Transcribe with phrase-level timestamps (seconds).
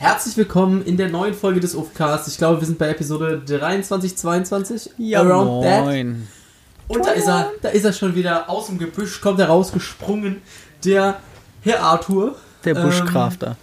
[0.00, 2.28] Herzlich willkommen in der neuen Folge des Ufcasts.
[2.28, 4.90] Ich glaube, wir sind bei Episode 23, 22.
[4.96, 6.28] Ja, moin.
[6.86, 10.40] Und da ist er, da ist er schon wieder aus dem Gebüsch, kommt er rausgesprungen.
[10.84, 11.18] Der
[11.62, 12.36] Herr Arthur.
[12.64, 13.56] Der Buschkrafter.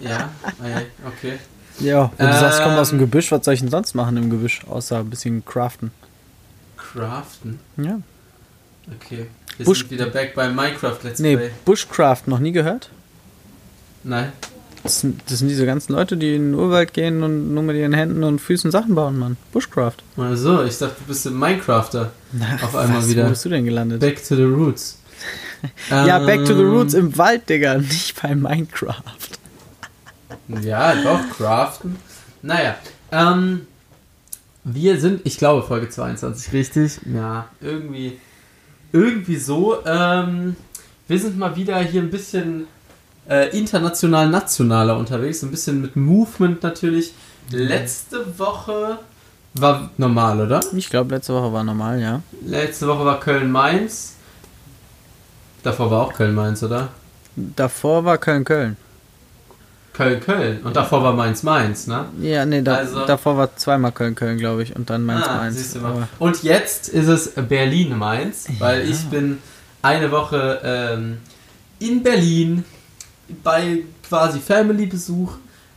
[0.00, 0.30] Ähm, ja,
[1.06, 1.38] okay.
[1.80, 4.16] Ja, wenn du Ähm, sagst, kommt aus dem Gebüsch, was soll ich denn sonst machen
[4.16, 5.90] im Gebüsch, außer ein bisschen craften?
[6.78, 7.60] Craften.
[7.76, 8.00] Ja.
[8.96, 9.26] Okay.
[9.58, 11.50] Wir Busch- sind wieder back bei Minecraft Let's Nee, Play.
[11.66, 12.88] Bushcraft, noch nie gehört?
[14.02, 14.32] Nein.
[14.88, 17.76] Das sind, das sind diese ganzen Leute, die in den Urwald gehen und nur mit
[17.76, 19.36] ihren Händen und Füßen Sachen bauen, Mann.
[19.52, 19.96] Bushcraft.
[20.16, 22.10] Also, ich dachte, du bist ein Minecrafter.
[22.62, 23.26] Auf einmal was, wieder.
[23.26, 24.00] Wo bist du denn gelandet?
[24.00, 24.98] Back to the roots.
[25.90, 29.02] ja, back to the Ähm, roots im Wald, Digga, nicht bei Minecraft.
[30.62, 31.96] Ja, doch, craften.
[32.40, 32.76] Naja,
[33.12, 33.66] ähm,
[34.64, 36.98] wir sind, ich glaube, Folge 22, richtig?
[37.14, 38.18] Ja, irgendwie,
[38.92, 39.84] irgendwie so.
[39.84, 40.56] Ähm,
[41.08, 42.66] wir sind mal wieder hier ein bisschen
[43.28, 47.12] äh, international, nationaler unterwegs, ein bisschen mit Movement natürlich.
[47.50, 48.98] Letzte Woche
[49.54, 50.60] war normal, oder?
[50.74, 52.20] Ich glaube, letzte Woche war normal, ja.
[52.44, 54.14] Letzte Woche war Köln-Mainz.
[55.62, 56.88] Davor war auch Köln-Mainz, oder?
[57.36, 58.76] Davor war Köln-Köln.
[59.94, 60.60] Köln-Köln.
[60.62, 62.04] Und davor war Mainz-Mainz, ne?
[62.20, 65.76] Ja, nee, da, Also- davor war zweimal Köln-Köln, glaube ich, und dann Ah, Mainz-Mainz.
[65.76, 68.90] Aber- Und jetzt ist es Berlin-Mainz, weil Ja.
[68.92, 69.38] ich bin
[69.82, 71.18] eine Woche ähm,
[71.80, 72.64] in Berlin
[73.42, 75.32] bei quasi Family-Besuch,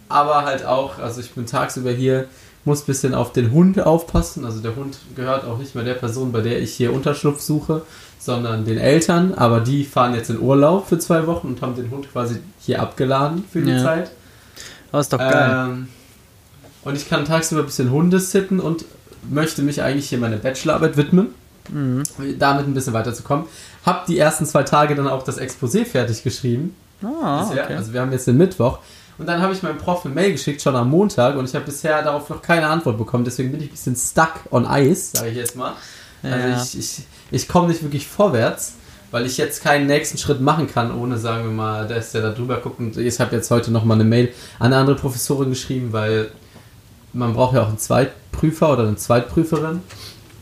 [0.10, 2.26] aber halt auch, also ich bin tagsüber hier,
[2.66, 4.46] muss ein bisschen auf den Hund aufpassen.
[4.46, 7.82] Also der Hund gehört auch nicht mehr der Person, bei der ich hier Unterschlupf suche,
[8.20, 9.34] sondern den Eltern.
[9.34, 12.82] Aber die fahren jetzt in Urlaub für zwei Wochen und haben den Hund quasi hier
[12.82, 13.84] abgeladen für die Ja.
[13.84, 14.12] Zeit.
[14.92, 15.68] Aber ist doch geil.
[15.72, 15.88] Ähm,
[16.84, 18.86] und ich kann tagsüber ein bisschen Hunde sitten und
[19.30, 21.28] möchte mich eigentlich hier meiner Bachelorarbeit widmen,
[21.70, 22.04] Mhm.
[22.40, 23.46] damit ein bisschen weiterzukommen.
[23.86, 26.76] Hab die ersten zwei Tage dann auch das Exposé fertig geschrieben.
[27.04, 27.64] Ah, bisher.
[27.66, 27.76] okay.
[27.76, 28.80] Also wir haben jetzt den Mittwoch.
[29.18, 31.66] Und dann habe ich meinem Prof eine Mail geschickt, schon am Montag, und ich habe
[31.66, 33.24] bisher darauf noch keine Antwort bekommen.
[33.24, 35.74] Deswegen bin ich ein bisschen stuck on ice, sage ich jetzt mal.
[36.24, 36.32] Ja.
[36.32, 38.74] Also ich, ich, ich komme nicht wirklich vorwärts,
[39.12, 42.32] weil ich jetzt keinen nächsten Schritt machen kann, ohne, sagen wir mal, dass der da
[42.32, 42.80] drüber guckt.
[42.80, 46.32] Und ich habe jetzt heute nochmal eine Mail an eine andere Professorin geschrieben, weil
[47.14, 49.82] man braucht ja auch einen Zweitprüfer oder eine Zweitprüferin.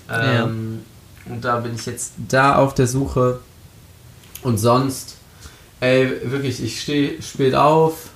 [0.07, 0.43] Ja.
[0.43, 0.83] Ähm,
[1.25, 3.39] Und da bin ich jetzt da auf der Suche.
[4.41, 5.17] Und sonst,
[5.79, 8.09] ey, wirklich, ich stehe spät auf,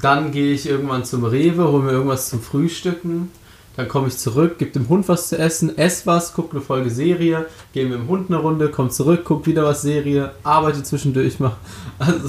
[0.00, 3.30] dann gehe ich irgendwann zum Rewe, hole mir irgendwas zum Frühstücken,
[3.76, 6.90] dann komme ich zurück, gebe dem Hund was zu essen, ess was, gucke eine Folge
[6.90, 11.40] Serie, gehe mit dem Hund eine Runde, komme zurück, gucke wieder was Serie, arbeite zwischendurch
[11.40, 11.56] mal.
[11.98, 12.28] Also,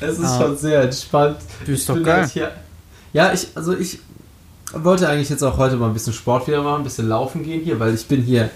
[0.00, 0.42] es ist Ah.
[0.42, 1.38] schon sehr entspannt.
[1.64, 2.28] Du ist Ich doch geil.
[2.32, 2.52] Hier,
[3.14, 3.98] ja, ich, also ich
[4.74, 7.62] wollte eigentlich jetzt auch heute mal ein bisschen Sport wieder machen, ein bisschen laufen gehen
[7.62, 8.50] hier, weil ich bin hier,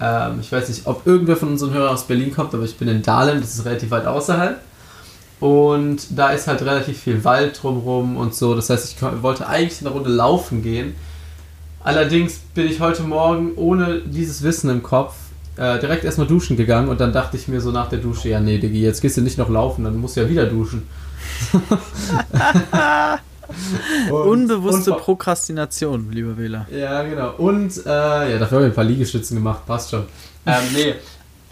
[0.00, 2.88] ähm, ich weiß nicht, ob irgendwer von unseren Hörern aus Berlin kommt, aber ich bin
[2.88, 4.60] in Dahlem, das ist relativ weit außerhalb.
[5.38, 8.54] Und da ist halt relativ viel Wald drumrum und so.
[8.54, 10.94] Das heißt, ich wollte eigentlich eine Runde laufen gehen.
[11.84, 15.14] Allerdings bin ich heute Morgen ohne dieses Wissen im Kopf
[15.56, 18.40] äh, direkt erstmal duschen gegangen und dann dachte ich mir so nach der Dusche, ja
[18.40, 20.82] nee, Diggi, jetzt gehst du nicht noch laufen, dann musst du ja wieder duschen.
[24.10, 26.66] Und- Unbewusste und- Prokrastination, lieber Wähler.
[26.70, 27.34] ja, genau.
[27.38, 30.04] Und, äh, ja, dafür habe ich ein paar Liegestützen gemacht, passt schon.
[30.46, 30.94] Ähm, nee.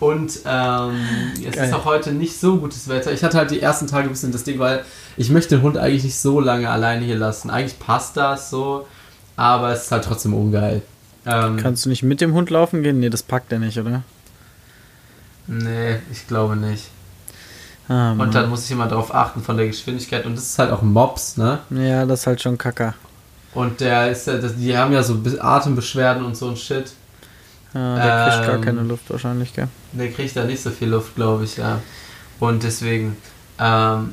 [0.00, 0.96] Und ähm,
[1.48, 1.68] es Geil.
[1.68, 3.12] ist auch heute nicht so gutes Wetter.
[3.12, 4.84] Ich hatte halt die ersten Tage ein bisschen das Ding, weil
[5.16, 7.48] ich möchte den Hund eigentlich nicht so lange alleine hier lassen.
[7.48, 8.86] Eigentlich passt das so,
[9.36, 10.82] aber es ist halt trotzdem ungeil.
[11.26, 12.98] Ähm, Kannst du nicht mit dem Hund laufen gehen?
[13.00, 14.02] Nee, das packt er nicht, oder?
[15.46, 16.90] nee, ich glaube nicht.
[17.88, 18.12] Ah.
[18.12, 20.24] Und dann muss ich immer darauf achten von der Geschwindigkeit.
[20.24, 21.58] Und das ist halt auch Mops, ne?
[21.70, 22.94] ja, das ist halt schon kacker.
[23.52, 26.92] Und der ist ja, die haben ja so Be- Atembeschwerden und so ein Shit.
[27.74, 29.68] Ja, der kriegt gar Ähm, keine Luft wahrscheinlich, gell?
[29.92, 31.80] Der kriegt da nicht so viel Luft, glaube ich, ja.
[32.40, 33.16] Und deswegen,
[33.58, 34.12] ähm,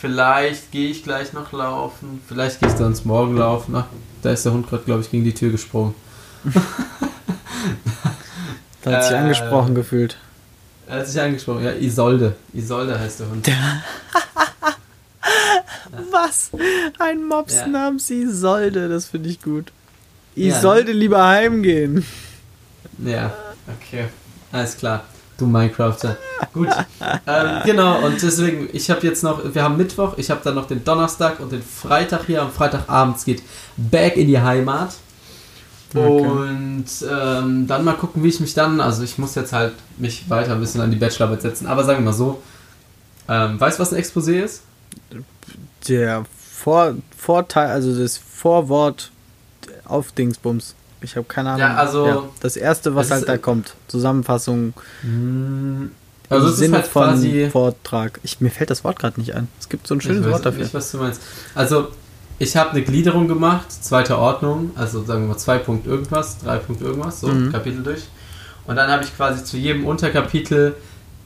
[0.00, 2.20] vielleicht gehe ich gleich noch laufen.
[2.28, 3.74] Vielleicht gehe ich sonst morgen laufen.
[3.76, 3.86] Ach,
[4.22, 5.94] da ist der Hund gerade, glaube ich, gegen die Tür gesprungen.
[8.82, 10.18] Da hat sich äh, angesprochen gefühlt.
[10.86, 11.64] Er hat sich angesprochen.
[11.64, 12.36] Ja, Isolde.
[12.52, 13.50] Isolde heißt der Hund.
[16.10, 16.50] Was?
[16.98, 17.66] Ein Mops Ja.
[17.66, 19.72] namens Isolde, das finde ich gut.
[20.34, 22.04] Ja, Isolde lieber heimgehen.
[23.04, 23.32] Ja,
[23.68, 24.04] okay.
[24.52, 25.04] Alles klar.
[25.36, 26.16] Du Minecrafter.
[26.52, 26.68] Gut.
[27.26, 30.66] ähm, genau, und deswegen, ich habe jetzt noch, wir haben Mittwoch, ich habe dann noch
[30.68, 32.42] den Donnerstag und den Freitag hier.
[32.42, 33.42] Am Freitagabend geht
[33.76, 34.94] back in die Heimat.
[35.94, 36.26] Okay.
[36.26, 40.28] Und ähm, dann mal gucken, wie ich mich dann, also ich muss jetzt halt mich
[40.28, 42.42] weiter ein bisschen an die Bachelorarbeit setzen, aber sagen wir mal so,
[43.28, 44.62] ähm, weißt du, was ein Exposé ist?
[45.88, 49.10] Der Vor Vorteil, also das Vorwort
[49.84, 50.74] auf Dingsbums.
[51.00, 51.60] Ich habe keine Ahnung.
[51.60, 53.74] Ja, also- das erste, was Das halt da kommt.
[53.88, 54.72] Zusammenfassung.
[55.02, 55.90] Hm,
[56.30, 58.18] Also Im es ist Sinne halt von Vortrag.
[58.22, 59.48] Ich, mir fällt das Wort gerade nicht ein.
[59.60, 60.62] Es gibt so ein schönes ich weiß Wort dafür.
[60.62, 61.20] nicht, was du meinst.
[61.54, 61.88] Also,
[62.38, 66.56] ich habe eine Gliederung gemacht, zweite Ordnung, also sagen wir mal 2 Punkt irgendwas, 3
[66.58, 67.52] Punkt irgendwas, so, Mhm.
[67.52, 68.02] Kapitel durch.
[68.66, 70.74] Und dann habe ich quasi zu jedem Unterkapitel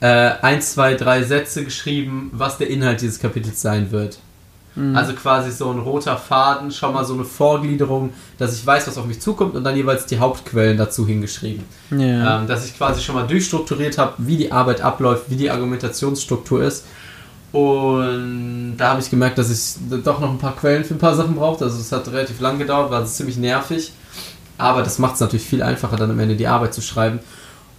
[0.01, 0.05] äh,
[0.41, 4.19] 1, 2, 3 Sätze geschrieben, was der Inhalt dieses Kapitels sein wird.
[4.75, 4.95] Mhm.
[4.95, 8.97] Also quasi so ein roter Faden, schon mal so eine Vorgliederung, dass ich weiß, was
[8.97, 11.63] auf mich zukommt und dann jeweils die Hauptquellen dazu hingeschrieben.
[11.91, 12.39] ja.
[12.39, 16.63] Ähm, dass ich quasi schon mal durchstrukturiert habe, wie die Arbeit abläuft, wie die Argumentationsstruktur
[16.63, 16.85] ist.
[17.51, 21.15] Und da habe ich gemerkt, dass ich doch noch ein paar Quellen für ein paar
[21.15, 21.65] Sachen brauchte.
[21.65, 23.91] Also es hat relativ lang gedauert, war ziemlich nervig.
[24.57, 27.19] Aber das macht es natürlich viel einfacher, dann am Ende die Arbeit zu schreiben.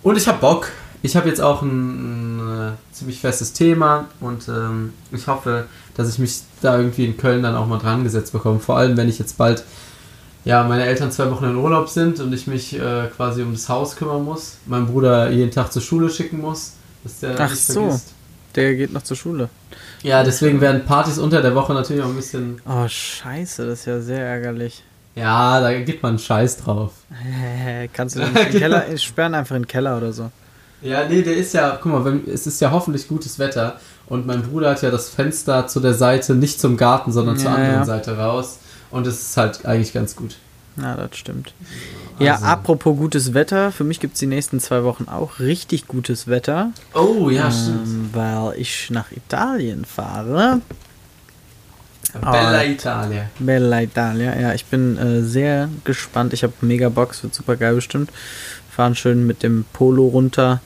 [0.02, 0.68] Und ich habe Bock.
[1.02, 5.64] Ich habe jetzt auch ein, ein äh, ziemlich festes Thema und ähm, ich hoffe,
[5.96, 8.60] dass ich mich da irgendwie in Köln dann auch mal dran gesetzt bekomme.
[8.60, 9.64] Vor allem, wenn ich jetzt bald,
[10.44, 13.70] ja, meine Eltern zwei Wochen in Urlaub sind und ich mich äh, quasi um das
[13.70, 17.64] Haus kümmern muss, meinen Bruder jeden Tag zur Schule schicken muss, dass der Ach nicht
[17.64, 17.80] so.
[17.80, 18.12] vergisst.
[18.56, 19.48] Der geht noch zur Schule.
[20.02, 23.84] Ja, deswegen werden Partys unter der Woche natürlich auch ein bisschen, Oh, scheiße, das ist
[23.86, 24.82] ja sehr ärgerlich.
[25.14, 26.92] ja, da gibt man einen Scheiß drauf.
[27.92, 30.30] Kannst du den nicht in den Keller, sperren einfach in den Keller oder so.
[30.82, 34.26] Ja, nee, der ist ja, guck mal, wenn, es ist ja hoffentlich gutes Wetter und
[34.26, 37.56] mein Bruder hat ja das Fenster zu der Seite, nicht zum Garten, sondern zur Ja,
[37.56, 37.84] anderen ja.
[37.84, 38.58] Seite raus
[38.90, 40.36] und es ist halt eigentlich ganz gut.
[40.80, 41.54] Ja, das stimmt.
[42.18, 45.86] Ja, Also- apropos gutes Wetter, für mich gibt es die nächsten zwei Wochen auch richtig
[45.88, 47.86] gutes Wetter, Oh, ja, stimmt.
[47.86, 50.60] ähm, weil ich nach Italien fahre.
[52.20, 53.26] Bella Italia.
[53.38, 56.32] Bella Italia, ja, ich bin äh, sehr gespannt.
[56.32, 58.10] Ich habe mega es wird super geil bestimmt.
[58.70, 60.60] Fahren schön mit dem Polo runter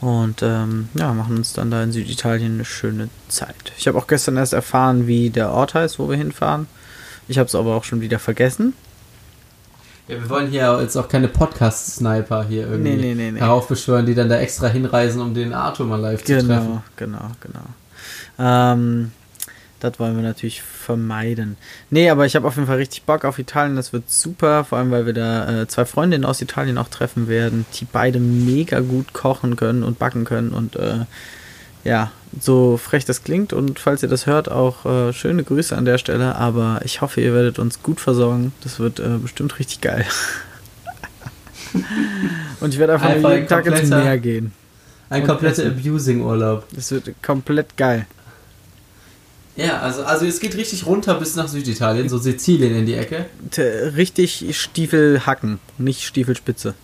[0.00, 3.72] und ähm, ja, machen uns dann da in Süditalien eine schöne Zeit.
[3.78, 6.68] Ich habe auch gestern erst erfahren, wie der Ort heißt, wo wir hinfahren.
[7.28, 8.74] Ich habe es aber auch schon wieder vergessen.
[10.08, 13.40] Ja, wir wollen hier jetzt auch keine Podcast-Sniper hier irgendwie Nee, nee, nee, nee.
[13.40, 16.46] heraufbeschwören, die dann da extra hinreisen, um den Arthur mal live zu treffen.
[16.46, 17.64] Genau, genau, genau.
[18.38, 19.10] Ähm,
[19.80, 21.56] das wollen wir natürlich vermeiden.
[21.90, 23.74] Nee, aber ich habe auf jeden Fall richtig Bock auf Italien.
[23.76, 27.28] Das wird super, vor allem weil wir da äh, zwei Freundinnen aus Italien auch treffen
[27.28, 30.50] werden, die beide mega gut kochen können und backen können.
[30.50, 31.04] Und äh,
[31.84, 35.84] ja, so frech das klingt und falls ihr das hört, auch äh, schöne Grüße an
[35.84, 36.36] der Stelle.
[36.36, 38.52] Aber ich hoffe, ihr werdet uns gut versorgen.
[38.62, 40.04] Das wird äh, bestimmt richtig geil.
[42.60, 44.52] und ich werde einfach, Einfach jeden ein Tag ins Meer gehen.
[45.08, 45.66] Ein kompletter.
[45.66, 46.64] Abusing-Urlaub.
[46.72, 48.06] Das wird komplett geil.
[49.56, 53.26] Ja, also, also es geht richtig runter bis nach Süditalien, so Sizilien in die Ecke.
[53.50, 56.74] T- Richtig Stiefel hacken, nicht Stiefelspitze.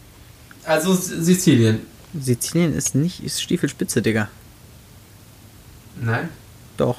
[0.64, 1.80] Also Sizilien.
[2.18, 4.28] Sizilien ist nicht ist Stiefelspitze, Digga.
[6.00, 6.28] Nein?
[6.76, 6.98] Doch.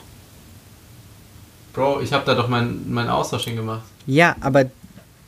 [1.73, 3.81] Bro, ich habe da doch meinen mein Austausch hingemacht.
[4.05, 4.65] Ja, aber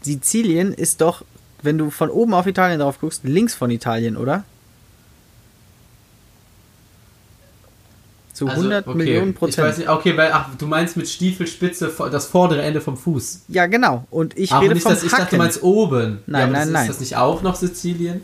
[0.02, 1.24] Sizilien ist doch,
[1.64, 4.44] wenn du von oben auf Italien drauf guckst, links von Italien, oder?
[8.34, 9.78] Zu 100 okay, Millionen Ich weiß Prozent.
[9.78, 13.44] nicht, okay, weil, ach, du meinst mit Stiefelspitze das vordere Ende vom Fuß.
[13.48, 14.06] Ja, genau.
[14.12, 15.38] Und ich Ach, rede nicht, vom dass, ich dachte, du Hacken.
[15.38, 16.20] meinst oben.
[16.28, 16.84] Nein, ja, nein, das, nein.
[16.84, 18.22] Ist das nicht auch noch Sizilien?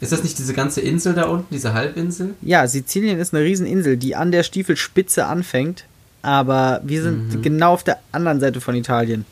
[0.00, 2.34] Ist das nicht diese ganze Insel da unten, diese Halbinsel?
[2.42, 5.84] Ja, Sizilien ist eine Rieseninsel, die an der Stiefelspitze anfängt,
[6.22, 9.24] aber wir sind genau auf der anderen Seite von Italien.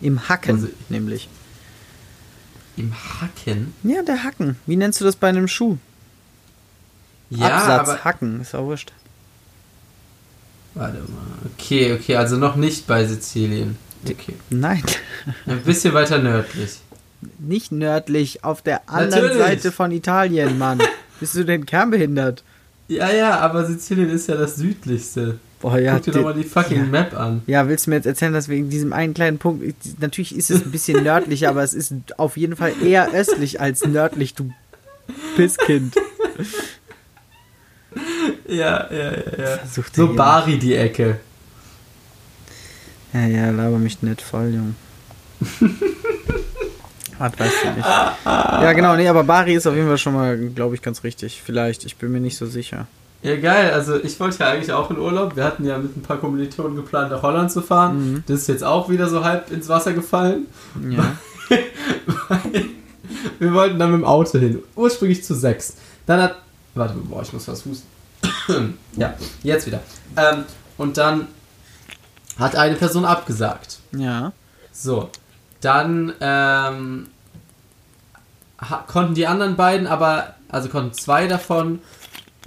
[0.00, 1.28] Im Hacken, Also- nämlich.
[2.76, 3.74] Im Hacken?
[3.82, 4.56] Ja, der Hacken.
[4.66, 5.76] Wie nennst du das bei einem Schuh?
[7.30, 8.04] Ja, Absatz, aber...
[8.04, 8.92] Hacken, ist auch wurscht.
[10.74, 11.50] Warte mal.
[11.58, 13.76] Okay, okay, also noch nicht bei Sizilien.
[14.08, 14.34] Okay.
[14.50, 14.82] Nein,
[15.46, 16.78] Ein bisschen weiter nördlich.
[17.38, 19.38] Nicht nördlich, auf der anderen Natürlich.
[19.38, 20.80] Seite von Italien, Mann.
[21.20, 22.42] Bist du denn kernbehindert?
[22.88, 25.38] Ja, ja, aber Sizilien ist ja das südlichste.
[25.60, 25.94] Boah, ja.
[25.94, 26.84] Guck dir doch mal die fucking ja.
[26.84, 27.42] Map an.
[27.46, 29.62] Ja, willst du mir jetzt erzählen, dass wegen diesem einen kleinen Punkt,
[30.00, 33.84] natürlich ist es ein bisschen nördlicher, aber es ist auf jeden Fall eher östlich als
[33.86, 34.50] nördlich, du
[35.36, 35.94] Pisskind.
[38.46, 39.56] Ja, ja, ja, ja.
[39.58, 41.18] Versucht er So Bari die Ecke.
[43.12, 44.74] Ja, ja, laber mich nicht voll, Junge.
[47.20, 47.86] Was weißt du nicht.
[48.24, 51.42] Ja, genau, nee, aber Bari ist auf jeden Fall schon mal, glaube ich, ganz richtig.
[51.44, 52.86] Vielleicht, ich bin mir nicht so sicher.
[53.22, 53.72] Ja, geil.
[53.72, 55.36] Also ich wollte ja eigentlich auch in Urlaub.
[55.36, 58.12] Wir hatten ja mit ein paar Kommilitonen geplant, nach Holland zu fahren.
[58.12, 58.24] Mhm.
[58.26, 60.46] Das ist jetzt auch wieder so halb ins Wasser gefallen.
[60.88, 61.16] Ja.
[63.38, 64.62] Wir wollten dann mit dem Auto hin.
[64.74, 65.76] Ursprünglich zu sechs.
[66.06, 66.36] Dann hat...
[66.74, 67.86] Warte, boah, ich muss was husten.
[68.96, 69.12] ja,
[69.42, 69.80] jetzt wieder.
[70.16, 70.44] Ähm,
[70.78, 71.26] und dann
[72.38, 73.80] hat eine Person abgesagt.
[73.92, 74.32] Ja.
[74.72, 75.10] So,
[75.60, 77.08] dann ähm,
[78.86, 81.80] konnten die anderen beiden aber, also konnten zwei davon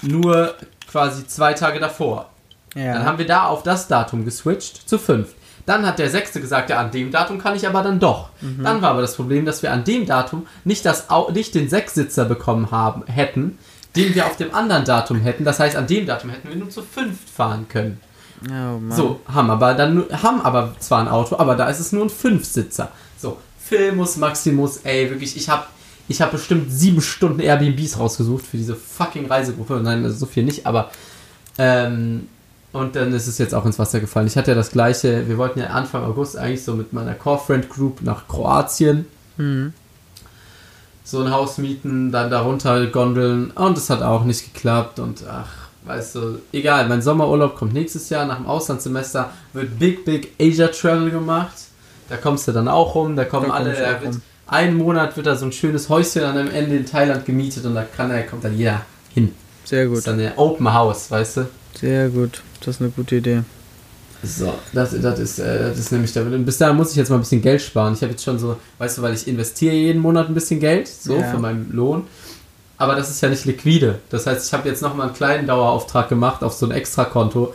[0.01, 0.53] nur
[0.89, 2.29] quasi zwei Tage davor.
[2.75, 2.93] Ja.
[2.93, 5.29] Dann haben wir da auf das Datum geswitcht zu fünf.
[5.65, 8.29] Dann hat der Sechste gesagt, ja, an dem Datum kann ich aber dann doch.
[8.41, 8.63] Mhm.
[8.63, 12.25] Dann war aber das Problem, dass wir an dem Datum nicht, das, nicht den Sechssitzer
[12.25, 13.58] bekommen haben, hätten,
[13.96, 15.46] den wir auf dem anderen Datum hätten.
[15.46, 18.01] Das heißt, an dem Datum hätten wir nur zu fünft fahren können.
[18.50, 18.91] Oh Mann.
[18.91, 22.09] So, haben aber dann haben aber zwar ein Auto, aber da ist es nur ein
[22.09, 22.91] Fünfsitzer.
[23.17, 25.63] So, Filmus Maximus, ey, wirklich, ich habe
[26.07, 29.79] ich hab bestimmt sieben Stunden Airbnbs rausgesucht für diese fucking Reisegruppe.
[29.81, 30.91] Nein, also so viel nicht, aber
[31.57, 32.27] ähm,
[32.73, 34.27] und dann ist es jetzt auch ins Wasser gefallen.
[34.27, 37.39] Ich hatte ja das gleiche, wir wollten ja Anfang August eigentlich so mit meiner Core
[37.39, 39.05] Friend Group nach Kroatien
[39.38, 39.73] Mhm.
[41.03, 45.62] so ein Haus mieten, dann darunter gondeln und es hat auch nicht geklappt und ach,
[45.85, 50.67] weißt du, egal, mein Sommerurlaub kommt nächstes Jahr nach dem Auslandssemester, wird Big Big Asia
[50.67, 51.53] Travel gemacht,
[52.09, 54.15] da kommst du dann auch rum, da kommen Da alle, da wird,
[54.47, 57.75] einen Monat wird da so ein schönes Häuschen an einem Ende in Thailand gemietet und
[57.75, 58.81] da kann, da kommt dann jeder
[59.13, 59.31] hin.
[59.65, 59.97] Sehr Das gut.
[59.99, 61.47] ist dann der Open House, weißt du?
[61.79, 62.41] Sehr gut.
[62.59, 63.43] Das ist eine gute Idee.
[64.25, 67.17] So, das, das, ist, äh, das ist nämlich der Bis dahin muss ich jetzt mal
[67.17, 67.93] ein bisschen Geld sparen.
[67.93, 70.87] Ich habe jetzt schon so, weißt du, weil ich investiere jeden Monat ein bisschen Geld,
[70.87, 71.23] so Ja.
[71.31, 72.03] von meinem Lohn.
[72.77, 74.00] Aber das ist ja nicht liquide.
[74.10, 77.53] Das heißt, ich habe jetzt nochmal einen kleinen Dauerauftrag gemacht auf so ein Extrakonto,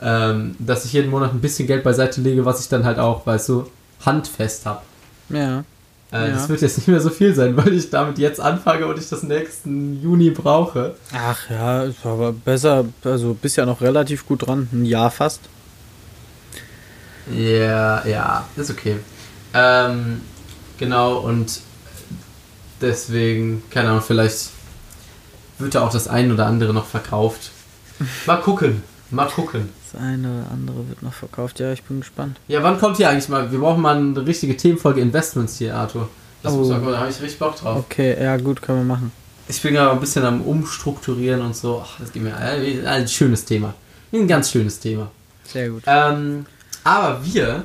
[0.00, 3.26] ähm, dass ich jeden Monat ein bisschen Geld beiseite lege, was ich dann halt auch,
[3.26, 3.66] weißt du,
[4.04, 4.82] handfest habe.
[5.28, 5.64] Ja.
[6.12, 6.28] Äh, Ja.
[6.28, 9.08] Das wird jetzt nicht mehr so viel sein, weil ich damit jetzt anfange und ich
[9.08, 10.94] das nächsten Juni brauche.
[11.12, 14.68] Ach ja, ist aber besser, also bist ja noch relativ gut dran.
[14.72, 15.40] Ein Jahr fast.
[17.34, 18.96] Ja, ja, ist okay.
[19.52, 20.22] Ähm,
[20.78, 21.60] genau, und
[22.80, 24.50] deswegen, keine Ahnung, vielleicht
[25.58, 27.50] wird da auch das ein oder andere noch verkauft.
[28.26, 29.68] Mal gucken, mal gucken.
[29.90, 31.58] Das eine oder andere wird noch verkauft.
[31.60, 32.38] Ja, ich bin gespannt.
[32.46, 33.50] Ja, wann kommt hier eigentlich mal?
[33.50, 36.08] Wir brauchen mal eine richtige Themenfolge Investments hier, Arthur.
[36.42, 36.58] Das Oh.
[36.58, 37.78] muss man, da habe ich richtig Bock drauf.
[37.90, 39.10] Okay, ja gut, können wir machen.
[39.48, 41.82] Ich bin gerade ein bisschen am Umstrukturieren und so.
[41.84, 43.74] Ach, das geht mir äh, ein schönes Thema.
[44.12, 45.10] Ein ganz schönes Thema.
[45.44, 45.82] Sehr gut.
[45.86, 46.44] Ähm,
[46.84, 47.64] aber wir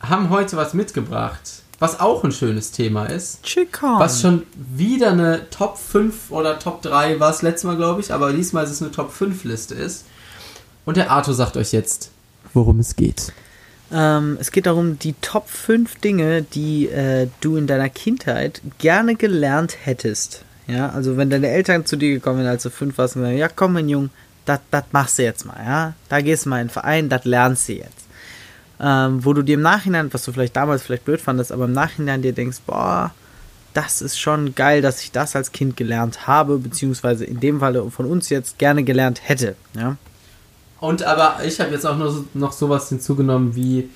[0.00, 3.42] haben heute was mitgebracht, was auch ein schönes Thema ist.
[3.42, 3.98] Chicken.
[3.98, 8.12] Was schon wieder eine Top 5 oder Top 3 war es letztes Mal, glaube ich,
[8.12, 10.04] aber diesmal ist es eine Top 5 Liste ist.
[10.84, 12.10] Und der Arthur sagt euch jetzt,
[12.52, 13.32] worum es geht.
[13.92, 19.16] Ähm, es geht darum, die Top 5 Dinge, die äh, du in deiner Kindheit gerne
[19.16, 20.44] gelernt hättest.
[20.66, 23.38] Ja, also wenn deine Eltern zu dir gekommen wären, als du 5 warst und gesagt,
[23.38, 24.10] ja komm mein Junge,
[24.44, 24.60] das
[24.92, 25.94] machst du jetzt mal, ja.
[26.10, 28.06] Da gehst du mal in den Verein, das lernst du jetzt.
[28.82, 31.72] Ähm, wo du dir im Nachhinein, was du vielleicht damals vielleicht blöd fandest, aber im
[31.72, 33.12] Nachhinein dir denkst, boah,
[33.74, 37.90] das ist schon geil, dass ich das als Kind gelernt habe, beziehungsweise in dem Falle
[37.90, 39.96] von uns jetzt gerne gelernt hätte, ja.
[40.80, 43.90] Und aber ich habe jetzt auch noch, so- noch sowas hinzugenommen wie,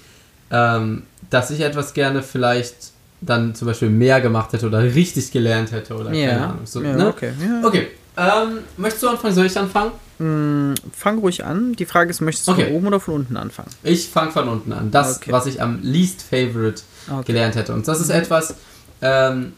[0.50, 5.73] ähm, dass ich etwas gerne vielleicht dann zum Beispiel mehr gemacht hätte oder richtig gelernt
[5.73, 6.67] hätte oder keine Ja, Ahnung.
[6.67, 7.09] So, ja ne?
[7.09, 7.33] okay.
[7.41, 7.67] Ja.
[7.67, 9.35] Okay, ähm, möchtest du anfangen?
[9.35, 9.92] Soll ich anfangen?
[10.18, 11.73] Mm, Fang ruhig an.
[11.75, 12.66] Die Frage ist, möchtest du Okay.
[12.66, 13.71] von oben oder von unten anfangen?
[13.83, 14.90] Ich fange von unten an.
[14.90, 15.33] Das, Okay.
[15.33, 17.25] was ich am least favorite Okay.
[17.26, 17.75] gelernt hätte.
[17.75, 18.54] Und das ist etwas,
[19.02, 19.52] ähm,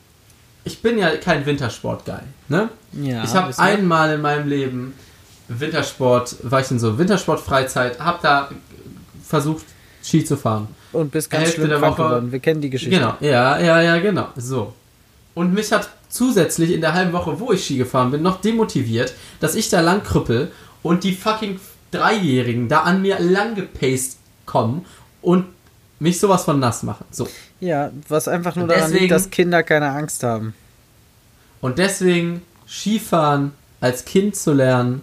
[0.65, 2.71] ich bin ja kein Wintersport-Guy, ne?
[2.93, 4.95] Ja, ich habe einmal in meinem Leben
[5.49, 8.49] Wintersport, war ich in so Wintersport-Freizeit, habe da
[9.23, 9.65] versucht,
[10.03, 10.69] Ski zu fahren.
[10.93, 12.33] und bist ganz Hälfte schlimm der Woche- geworden.
[12.33, 12.97] Wir kennen die Geschichte.
[12.97, 14.29] Genau, ja, ja, ja, genau.
[14.37, 14.73] So.
[15.37, 19.13] Und mich hat zusätzlich in der halben Woche, wo ich Ski gefahren bin, noch demotiviert,
[19.39, 20.51] dass ich da lang krüppel
[20.83, 24.17] und die fucking Dreijährigen da an mir lang gepaced
[24.47, 24.87] kommen
[25.21, 25.45] und
[25.99, 27.05] mich sowas von nass machen.
[27.11, 27.29] So.
[27.61, 30.55] Ja, was einfach nur Und daran deswegen- liegt, dass Kinder keine Angst haben.
[31.61, 35.03] Und deswegen Skifahren als Kind zu lernen,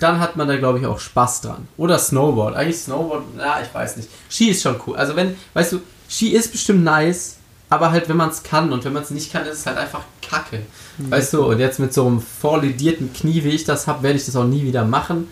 [0.00, 1.68] dann hat man da, glaube ich, auch Spaß dran.
[1.76, 2.56] Oder Snowboard.
[2.56, 4.08] Eigentlich Snowboard, ja, ich weiß nicht.
[4.30, 4.96] Ski ist schon cool.
[4.96, 7.36] Also wenn, weißt du, Ski ist bestimmt nice,
[7.72, 9.78] aber halt, wenn man es kann und wenn man es nicht kann, ist es halt
[9.78, 10.60] einfach kacke.
[10.98, 14.26] Weißt du, und jetzt mit so einem vorlidierten Knie, wie ich das habe, werde ich
[14.26, 15.28] das auch nie wieder machen.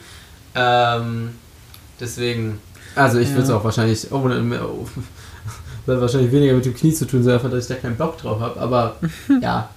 [0.54, 1.30] Ähm,
[2.00, 2.58] deswegen,
[2.94, 3.56] also ich würde es Ja.
[3.56, 4.28] auch wahrscheinlich, oh, oh,
[5.86, 7.96] das hat wahrscheinlich weniger mit dem Knie zu tun, sondern einfach, dass ich da keinen
[7.96, 8.58] Bock drauf habe.
[8.60, 8.96] Aber
[9.42, 9.68] ja,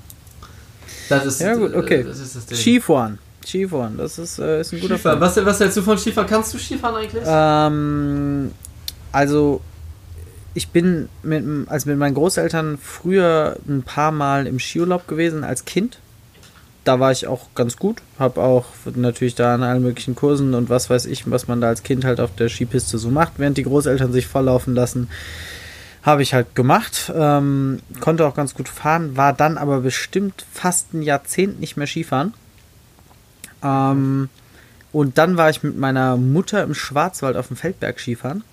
[1.10, 2.04] das ist, Ja, gut, okay.
[2.04, 2.58] das ist das Ding.
[2.58, 3.20] Skifahren.
[3.46, 5.20] Skifahren, das ist, äh, ist ein guter Skifahren.
[5.20, 5.28] Fall.
[5.28, 6.30] Was, was hältst du von Skifahren?
[6.30, 7.24] Kannst du Skifahren eigentlich?
[7.28, 8.52] Ähm,
[9.12, 9.60] also,
[10.54, 15.66] ich bin mit, also mit meinen Großeltern früher ein paar Mal im Skiurlaub gewesen als
[15.66, 16.00] Kind.
[16.84, 18.02] Da war ich auch ganz gut.
[18.20, 21.70] Hab auch natürlich da an allen möglichen Kursen und was weiß ich, was man da
[21.70, 25.10] als Kind halt auf der Skipiste so macht, während die Großeltern sich volllaufen lassen.
[26.04, 27.12] Habe ich halt gemacht.
[27.16, 31.88] Ähm, konnte auch ganz gut fahren, war dann aber bestimmt fast ein Jahrzehnt nicht mehr
[31.88, 32.34] Skifahren.
[33.64, 34.30] Ähm,
[34.92, 38.44] und dann war ich mit meiner Mutter im Schwarzwald auf dem Feldberg Skifahren.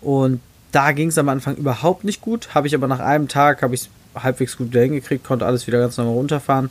[0.00, 0.40] Und
[0.72, 2.54] da ging es am Anfang überhaupt nicht gut.
[2.54, 5.78] Habe ich aber nach einem Tag habe ich halbwegs gut wieder hingekriegt, konnte alles wieder
[5.78, 6.70] ganz normal runterfahren.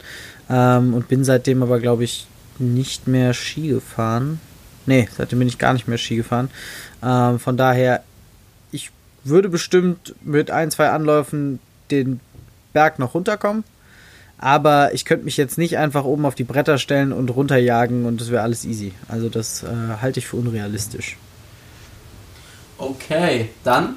[0.49, 2.27] Ähm, und bin seitdem aber, glaube ich,
[2.57, 4.39] nicht mehr Ski gefahren.
[4.85, 6.49] Nee, seitdem bin ich gar nicht mehr Ski gefahren.
[7.03, 8.03] Ähm, von daher,
[8.71, 8.91] ich
[9.23, 11.59] würde bestimmt mit ein, zwei Anläufen
[11.91, 12.19] den
[12.73, 13.63] Berg noch runterkommen.
[14.37, 18.21] Aber ich könnte mich jetzt nicht einfach oben auf die Bretter stellen und runterjagen und
[18.21, 18.93] das wäre alles easy.
[19.09, 19.67] Also das äh,
[20.01, 21.17] halte ich für unrealistisch.
[22.79, 23.95] Okay, dann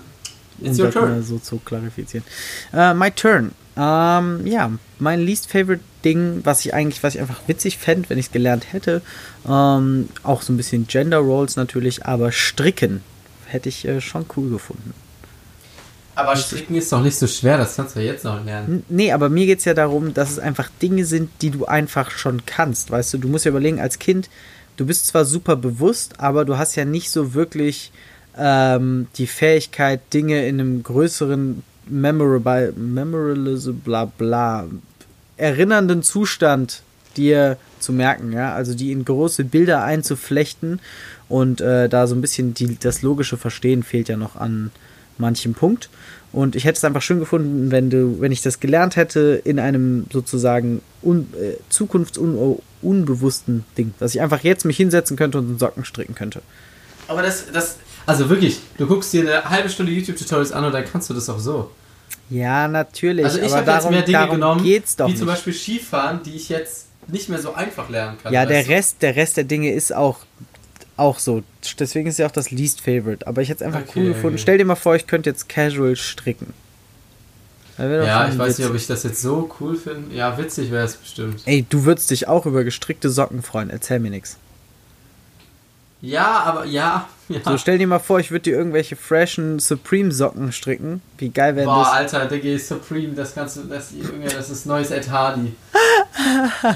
[0.61, 1.23] It's um your turn.
[1.23, 2.25] so zu klarifizieren.
[2.73, 3.53] Uh, my turn.
[3.77, 8.19] Ähm, ja, mein least favorite Ding, was ich eigentlich, was ich einfach witzig fände, wenn
[8.19, 9.01] ich es gelernt hätte,
[9.49, 13.03] ähm, auch so ein bisschen Gender Roles natürlich, aber Stricken
[13.47, 14.93] hätte ich äh, schon cool gefunden.
[16.15, 18.85] Aber Stricken ist doch nicht so schwer, das kannst du ja jetzt noch lernen.
[18.91, 22.11] Nee, aber mir geht es ja darum, dass es einfach Dinge sind, die du einfach
[22.11, 22.91] schon kannst.
[22.91, 24.29] Weißt du, du musst ja überlegen, als Kind,
[24.77, 27.93] du bist zwar super bewusst, aber du hast ja nicht so wirklich
[28.39, 34.67] ähm, die Fähigkeit, Dinge in einem größeren memorable, memorable, bla bla,
[35.37, 36.83] erinnernden Zustand
[37.17, 40.81] dir zu merken, ja, also die in große Bilder einzuflechten
[41.29, 44.71] und äh, da so ein bisschen die, das logische Verstehen fehlt ja noch an
[45.19, 45.91] manchem Punkt.
[46.33, 49.59] Und ich hätte es einfach schön gefunden, wenn du, wenn ich das gelernt hätte in
[49.59, 55.59] einem sozusagen un, äh, zukunftsunbewussten Ding, dass ich einfach jetzt mich hinsetzen könnte und einen
[55.59, 56.41] Socken stricken könnte.
[57.09, 60.85] Aber das, das, also wirklich, du guckst dir eine halbe Stunde YouTube-Tutorials an und dann
[60.85, 61.71] kannst du das auch so.
[62.31, 63.25] Ja, natürlich.
[63.25, 64.99] Also ich habe jetzt mehr Dinge genommen, wie nicht.
[65.19, 68.33] zum Beispiel Skifahren, die ich jetzt nicht mehr so einfach lernen kann.
[68.33, 70.21] Ja, der Rest, der Rest der Dinge ist auch,
[70.97, 71.43] auch so.
[71.79, 73.27] Deswegen ist ja auch das Least Favorite.
[73.27, 74.39] Aber ich hätte es einfach okay, cool gefunden.
[74.39, 76.55] Stell dir mal vor, ich könnte jetzt casual stricken.
[77.79, 78.59] Ja, ich weiß witzig.
[78.59, 80.15] nicht, ob ich das jetzt so cool finde.
[80.15, 81.43] Ja, witzig wäre es bestimmt.
[81.47, 83.71] Ey, du würdest dich auch über gestrickte Socken freuen.
[83.71, 84.37] Erzähl mir nichts.
[86.03, 87.41] Ja, aber ja, ja.
[87.45, 91.01] So, stell dir mal vor, ich würde dir irgendwelche freshen Supreme-Socken stricken.
[91.17, 91.75] Wie geil wäre das?
[91.75, 93.93] Boah, Alter, Digga, Supreme, das kannst du, das,
[94.35, 95.55] das ist neues Ed Hardy.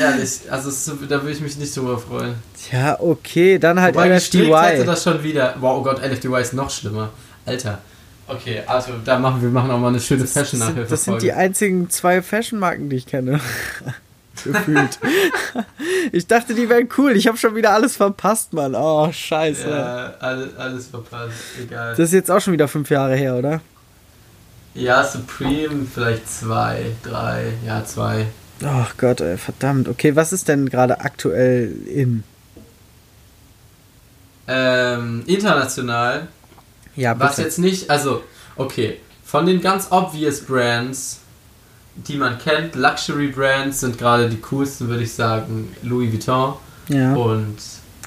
[0.00, 0.70] Ehrlich, also
[1.08, 2.34] da würde ich mich nicht drüber freuen.
[2.72, 4.52] Ja, okay, dann halt Wobei LFDY.
[4.52, 5.54] hätte das schon wieder.
[5.60, 7.10] Wow, oh Gott, LFDY ist noch schlimmer.
[7.46, 7.78] Alter.
[8.26, 10.90] Okay, also da machen wir machen auch mal eine schöne Fashion-Nachhilfe.
[10.90, 13.40] Das sind die einzigen zwei Fashion-Marken, die ich kenne
[14.42, 14.98] gefühlt.
[16.12, 17.16] ich dachte, die wären cool.
[17.16, 18.74] Ich habe schon wieder alles verpasst, Mann.
[18.74, 19.68] Oh, scheiße.
[19.68, 21.34] Ja, alles, alles verpasst.
[21.62, 21.90] Egal.
[21.90, 23.60] Das ist jetzt auch schon wieder fünf Jahre her, oder?
[24.74, 28.26] Ja, Supreme vielleicht zwei, drei, ja, zwei.
[28.62, 29.88] Oh Gott, ey, verdammt.
[29.88, 32.24] Okay, was ist denn gerade aktuell in?
[34.48, 36.28] Ähm, international.
[36.96, 37.28] Ja, bitte.
[37.28, 38.22] Was jetzt nicht, also,
[38.56, 41.20] okay, von den ganz obvious Brands
[41.96, 45.74] die man kennt, Luxury Brands sind gerade die coolsten, würde ich sagen.
[45.82, 46.54] Louis Vuitton
[46.88, 47.14] ja.
[47.14, 47.56] und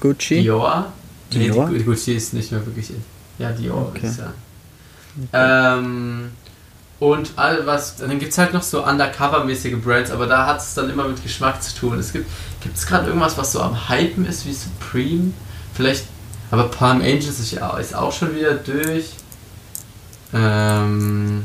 [0.00, 0.42] Gucci.
[0.42, 0.92] Dior.
[1.32, 1.68] Dior?
[1.68, 3.02] Nee, die, Gucci ist nicht mehr wirklich in.
[3.38, 3.94] Ja, Dior, okay.
[3.94, 4.34] würde ich sagen.
[5.16, 5.78] Okay.
[5.80, 6.30] Ähm,
[7.00, 10.74] und all was, dann gibt es halt noch so undercover-mäßige Brands, aber da hat es
[10.74, 11.98] dann immer mit Geschmack zu tun.
[11.98, 12.26] Es gibt
[12.74, 15.32] es gerade irgendwas, was so am Hypen ist wie Supreme?
[15.74, 16.04] Vielleicht,
[16.50, 19.10] aber Palm Angels ist, ist auch schon wieder durch.
[20.34, 21.44] Ähm,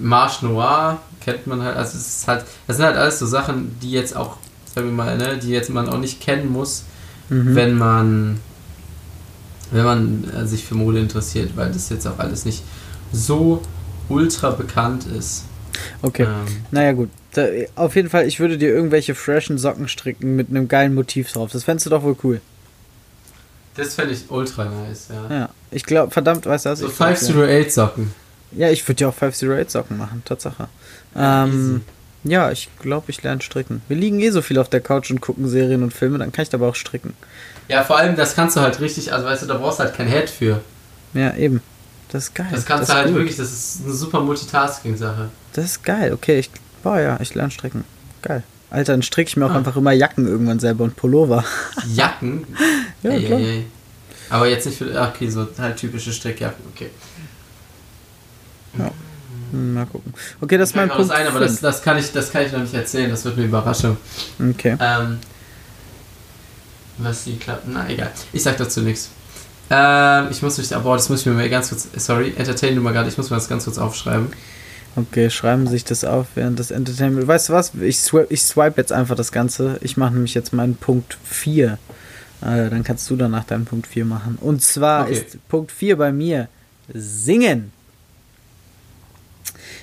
[0.00, 3.78] Marche Noir kennt man halt, also es ist halt, das sind halt alles so Sachen,
[3.80, 4.36] die jetzt auch,
[4.74, 6.84] sagen wir mal, ne, die jetzt man auch nicht kennen muss,
[7.28, 7.54] mhm.
[7.54, 8.40] wenn man
[9.70, 12.62] wenn man äh, sich für Mode interessiert, weil das jetzt auch alles nicht
[13.12, 13.62] so
[14.08, 15.44] ultra bekannt ist.
[16.02, 16.24] Okay.
[16.24, 17.10] Ähm, naja, gut.
[17.32, 21.32] Da, auf jeden Fall, ich würde dir irgendwelche freshen Socken stricken mit einem geilen Motiv
[21.32, 21.50] drauf.
[21.52, 22.40] Das fändest du doch wohl cool.
[23.76, 25.36] Das fände ich ultra nice, ja.
[25.36, 26.78] Ja, ich glaube, verdammt, weißt du was?
[26.80, 28.12] So 508 Socken.
[28.52, 30.68] Ja, ich würde ja auch 508 Socken machen, Tatsache.
[31.14, 31.82] Ähm,
[32.24, 33.82] ja, ich glaube, ich lerne stricken.
[33.88, 36.44] Wir liegen eh so viel auf der Couch und gucken Serien und Filme, dann kann
[36.44, 37.14] ich aber auch stricken.
[37.68, 39.94] Ja, vor allem, das kannst du halt richtig, also weißt du, da brauchst du halt
[39.94, 40.60] kein Head für.
[41.14, 41.60] Ja, eben.
[42.10, 42.46] Das ist geil.
[42.50, 43.16] Das kannst das du halt gut.
[43.16, 45.28] wirklich, das ist eine super Multitasking-Sache.
[45.52, 46.50] Das ist geil, okay, ich,
[46.82, 47.84] boah ja, ich lerne stricken.
[48.22, 48.42] Geil.
[48.70, 49.56] Alter, dann stricke ich mir auch ah.
[49.56, 51.44] einfach immer Jacken irgendwann selber und Pullover.
[51.94, 52.46] Jacken?
[53.02, 53.38] ja, ey, klar.
[53.38, 53.66] Ey, ey.
[54.30, 56.90] Aber jetzt nicht für, okay, so halt typische Strickjacken, okay.
[58.76, 58.90] Ja.
[59.52, 60.12] Mal gucken.
[60.40, 61.10] Okay, das ist mein Punkt.
[61.10, 63.46] Ein, aber das, das, kann ich, das kann ich noch nicht erzählen, das wird eine
[63.46, 63.96] Überraschung.
[64.38, 64.76] Okay.
[64.78, 65.18] Ähm,
[66.98, 67.66] was sie klappt.
[67.66, 68.10] Na egal.
[68.32, 69.10] Ich sag dazu nichts.
[69.70, 72.80] Ähm, ich muss mich, boah, das muss ich mir mal ganz kurz, sorry, entertain du
[72.80, 74.28] mal gerade, ich muss mir das ganz kurz aufschreiben.
[74.96, 77.26] Okay, schreiben Sie sich das auf während das Entertainment.
[77.26, 77.72] Weißt du was?
[77.74, 79.78] Ich swipe, ich swipe jetzt einfach das Ganze.
[79.82, 81.78] Ich mache nämlich jetzt meinen Punkt 4.
[82.40, 84.38] Äh, dann kannst du danach deinen Punkt 4 machen.
[84.40, 85.12] Und zwar okay.
[85.12, 86.48] ist Punkt 4 bei mir
[86.92, 87.70] Singen.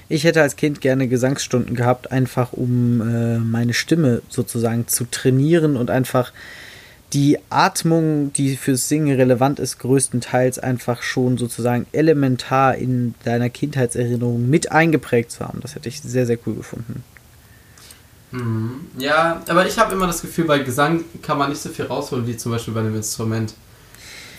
[0.07, 5.77] Ich hätte als Kind gerne Gesangsstunden gehabt, einfach um äh, meine Stimme sozusagen zu trainieren
[5.77, 6.31] und einfach
[7.13, 14.49] die Atmung, die fürs Singen relevant ist, größtenteils einfach schon sozusagen elementar in deiner Kindheitserinnerung
[14.49, 15.59] mit eingeprägt zu haben.
[15.61, 17.03] Das hätte ich sehr, sehr cool gefunden.
[18.31, 18.81] Mhm.
[18.97, 22.27] Ja, aber ich habe immer das Gefühl, bei Gesang kann man nicht so viel rausholen
[22.27, 23.53] wie zum Beispiel bei einem Instrument.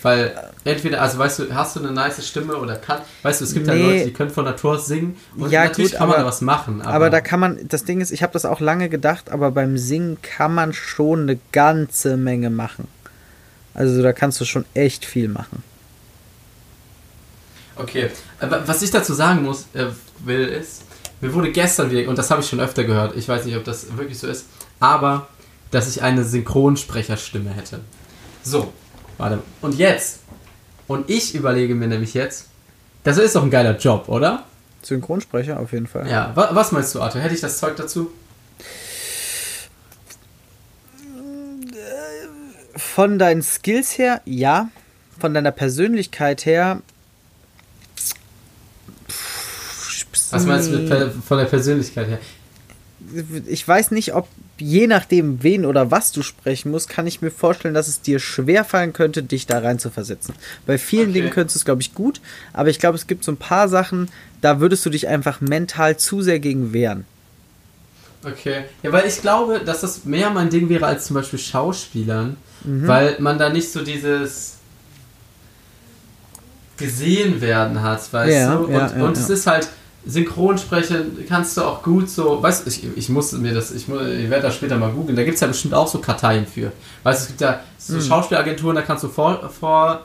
[0.06, 3.52] Weil entweder, also weißt du, hast du eine nice Stimme oder kann, weißt du, es
[3.54, 3.76] gibt Nee.
[3.76, 6.22] ja Leute, die können von Natur aus singen und Ja, natürlich gut, kann man aber-
[6.22, 6.80] da was machen.
[6.80, 9.50] Aber, Aber da kann man, das Ding ist, ich habe das auch lange gedacht, aber
[9.50, 12.86] beim Singen kann man schon eine ganze Menge machen.
[13.74, 15.64] Also da kannst du schon echt viel machen.
[17.74, 19.86] Okay, aber was ich dazu sagen muss, äh,
[20.24, 20.82] will, ist,
[21.20, 23.64] mir wurde gestern wieder, und das habe ich schon öfter gehört, ich weiß nicht, ob
[23.64, 24.46] das wirklich so ist,
[24.78, 25.26] aber,
[25.72, 27.80] dass ich eine Synchronsprecherstimme hätte.
[28.44, 28.72] So,
[29.18, 30.20] warte, und jetzt,
[30.86, 32.46] und ich überlege mir nämlich jetzt,
[33.04, 34.44] das ist doch ein geiler Job, oder?
[34.82, 36.08] Synchronsprecher auf jeden Fall.
[36.08, 37.20] Ja, wa was meinst du, Arthur?
[37.20, 38.10] Hätte ich das Zeug dazu?
[42.74, 44.68] Von deinen Skills her, ja.
[45.18, 46.82] Von deiner Persönlichkeit her.
[50.30, 50.88] Was meinst du mit
[51.24, 52.18] von der Persönlichkeit her?
[53.46, 57.30] Ich weiß nicht, ob je nachdem, wen oder was du sprechen musst, kann ich mir
[57.30, 60.34] vorstellen, dass es dir schwer fallen könnte, dich da rein zu versetzen.
[60.66, 61.12] Bei vielen Okay.
[61.12, 62.20] Dingen könntest du es, glaube ich, gut,
[62.52, 64.08] aber ich glaube, es gibt so ein paar Sachen,
[64.40, 67.04] da würdest du dich einfach mental zu sehr gegen wehren.
[68.24, 68.64] Okay.
[68.82, 73.16] Ja, weil ich glaube, dass das mehr mein Ding wäre als zum Beispiel Schauspielern, weil
[73.20, 74.54] man da nicht so dieses
[76.76, 78.64] gesehen werden hat, weißt Ja, du?
[78.64, 79.68] Und, ja, ja, und es ist halt,
[80.06, 84.30] Synchronsprechen kannst du auch gut so, weißt du, ich, ich muss mir das, ich, ich
[84.30, 86.72] werde das später mal googeln, da gibt es ja bestimmt auch so Karteien für.
[87.02, 88.02] Weißt du, es gibt ja so Hm.
[88.02, 90.02] Schauspielagenturen, da kannst du vor, vor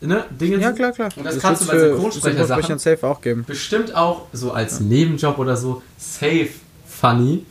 [0.00, 1.10] ne, Dinge Ja, klar, klar.
[1.16, 3.44] Und das kannst du bei Synchronsprecher safe auch geben.
[3.46, 6.48] bestimmt auch so als Nebenjob oder so safe
[6.86, 7.44] funny.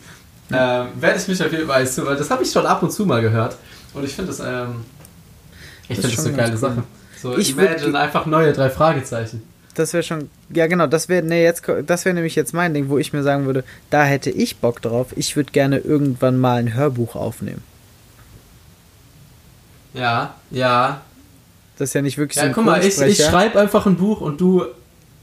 [0.52, 3.06] Ähm, werde ich mich auf jeden Fall, weil das habe ich schon ab und zu
[3.06, 3.56] mal gehört.
[3.94, 4.84] Und ich finde das, ähm,
[5.88, 6.58] ich Das finde das eine geile cool.
[6.58, 6.84] Sache.
[7.22, 9.44] So, Ich imagine einfach neue drei Fragezeichen.
[9.80, 12.90] Das wäre schon, ja genau, das wäre, nee, jetzt, das wäre nämlich jetzt mein Ding,
[12.90, 15.14] wo ich mir sagen würde, da hätte ich Bock drauf.
[15.16, 17.64] Ich würde gerne irgendwann mal ein Hörbuch aufnehmen.
[19.94, 21.00] Ja, ja.
[21.78, 24.42] Das ist ja nicht wirklich Ja, guck mal, ich, ich schreibe einfach ein Buch und
[24.42, 24.66] du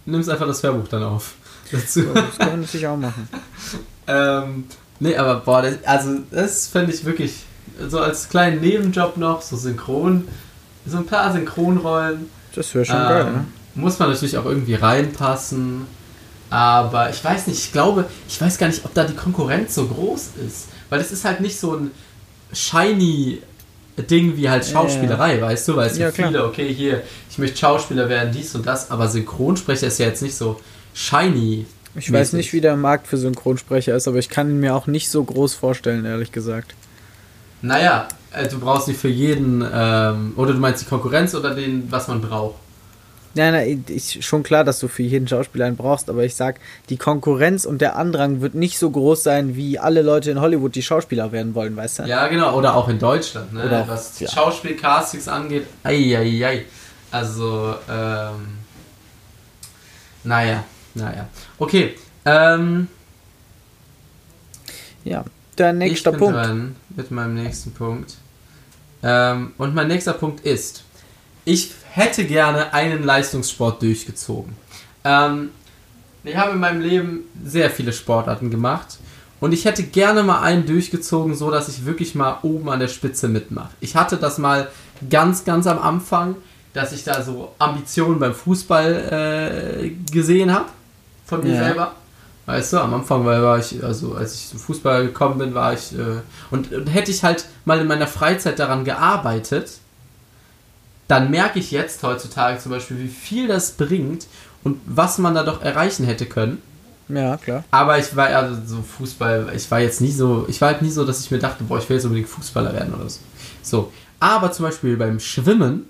[0.07, 1.35] nimmst einfach das Hörbuch dann auf.
[1.71, 2.05] Dazu.
[2.05, 3.29] Ja, Das kann man natürlich auch machen.
[4.07, 4.65] ähm,
[5.01, 7.45] nee, aber boah, das, also das fände ich wirklich
[7.91, 10.27] so als kleinen Nebenjob noch, so synchron,
[10.87, 12.31] so ein paar Synchronrollen.
[12.55, 13.45] Das wäre schon Ähm, geil, ne?
[13.77, 15.87] Muss man natürlich auch irgendwie reinpassen.
[16.51, 19.87] Aber ich weiß nicht, ich glaube, ich weiß gar nicht, ob da die Konkurrenz so
[19.87, 20.69] groß ist.
[20.91, 21.91] Weil es ist halt nicht so ein
[22.53, 23.43] shiny
[24.11, 25.77] Ding wie halt Schauspielerei, weißt du?
[25.77, 26.29] Weil es Ja, gibt klar.
[26.29, 30.23] viele, okay, hier, ich möchte Schauspieler werden, dies und das, aber Synchronsprecher ist ja jetzt
[30.23, 30.61] nicht so
[30.95, 31.67] shiny.
[31.95, 34.87] Ich weiß nicht, wie der Markt für Synchronsprecher ist, aber ich kann ihn mir auch
[34.87, 36.75] nicht so groß vorstellen, ehrlich gesagt.
[37.63, 41.91] Naja, äh, du brauchst nicht für jeden, ähm, oder du meinst die Konkurrenz oder den,
[41.91, 42.57] was man braucht.
[43.37, 46.59] Ja, na, ich, schon klar, dass du für jeden Schauspieler einen brauchst, aber ich sag,
[46.89, 50.75] die Konkurrenz und der Andrang wird nicht so groß sein, wie alle Leute in Hollywood,
[50.75, 52.03] die Schauspieler werden wollen, weißt du?
[52.05, 53.67] Ja, genau, oder auch in Deutschland, ne?
[53.67, 54.29] Oder auch, was ja.
[54.31, 55.67] Schauspielcastings angeht.
[55.83, 56.65] Eieiei.
[57.11, 58.57] Also, ähm.
[60.25, 61.29] Naja, naja.
[61.59, 61.95] Okay,
[62.25, 62.89] ähm.
[65.05, 65.25] Ja.
[65.59, 66.37] Der nächste ich bin Punkt.
[66.37, 68.17] dran mit meinem nächsten Punkt.
[69.03, 70.85] Ähm, und mein nächster Punkt ist,
[71.47, 74.55] ich hätte gerne einen Leistungssport durchgezogen.
[75.05, 75.51] Ähm,
[76.25, 78.99] ich habe in meinem Leben sehr viele Sportarten gemacht
[79.41, 82.89] und ich hätte gerne mal einen durchgezogen, so dass ich wirklich mal oben an der
[82.89, 83.71] Spitze mitmache.
[83.81, 84.69] Ich hatte das mal
[85.09, 86.35] ganz, ganz am Anfang,
[86.75, 90.67] dass ich da so Ambitionen beim Fußball äh, gesehen habe
[91.25, 91.65] von mir Ja.
[91.65, 91.93] selber.
[92.47, 95.73] Weißt du, am Anfang war, war ich, also als ich zum Fußball gekommen bin, war
[95.75, 99.79] ich, äh, und, und hätte ich halt mal in meiner Freizeit daran gearbeitet,
[101.09, 104.27] dann merke ich jetzt heutzutage zum Beispiel, wie viel das bringt
[104.65, 106.61] und was man da doch erreichen hätte können.
[107.09, 107.63] Ja, klar.
[107.71, 110.91] Aber ich war also so Fußball, ich war jetzt nie so, ich war halt nie
[110.91, 113.21] so, dass ich mir dachte, boah, ich will jetzt unbedingt Fußballer werden oder so.
[113.63, 113.93] So.
[114.19, 115.87] Aber zum Beispiel beim Schwimmen,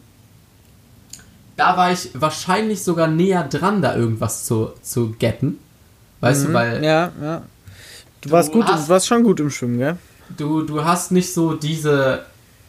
[1.56, 5.58] da war ich wahrscheinlich sogar näher dran, da irgendwas zu, zu getten.
[6.20, 6.46] Weißt Mhm.
[6.48, 7.42] du, weil Ja, ja.
[8.20, 9.96] Du, Du warst gut, hast- du warst schon gut im Schwimmen, gell?
[10.36, 12.24] du, du hast nicht so diese.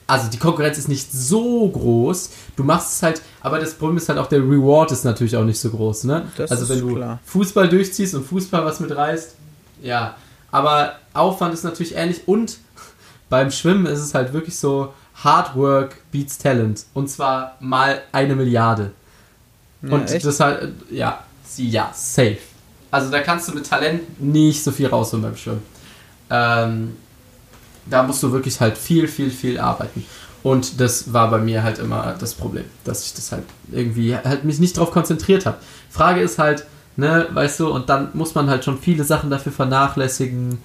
[0.08, 2.30] Also die Konkurrenz ist nicht so groß.
[2.56, 5.44] Du machst es halt, aber das Problem ist halt auch, der Reward ist natürlich auch
[5.44, 6.32] nicht so groß, ne?
[6.38, 7.20] Das also wenn du klar.
[7.26, 9.36] Fußball durchziehst und Fußball was mitreißt,
[9.82, 10.16] ja.
[10.50, 12.58] Aber Aufwand ist natürlich ähnlich und
[13.30, 14.94] beim Schwimmen ist es halt wirklich so,
[15.24, 16.86] Hard Work beats Talent.
[16.94, 18.92] Und zwar mal eine Milliarde.
[19.82, 20.26] Ja, und echt?
[20.26, 21.24] das halt, ja,
[21.58, 22.38] ja, safe.
[22.92, 25.64] Also da kannst du mit Talent nicht so viel rausholen beim Schwimmen.
[26.30, 26.98] Ähm,
[27.90, 30.06] da musst du wirklich halt viel, viel, viel arbeiten.
[30.44, 34.44] Und das war bei mir halt immer das Problem, dass ich das halt irgendwie halt
[34.44, 35.58] mich nicht drauf konzentriert habe.
[35.90, 39.52] Frage ist halt, ne, weißt du, und dann muss man halt schon viele Sachen dafür
[39.52, 40.60] vernachlässigen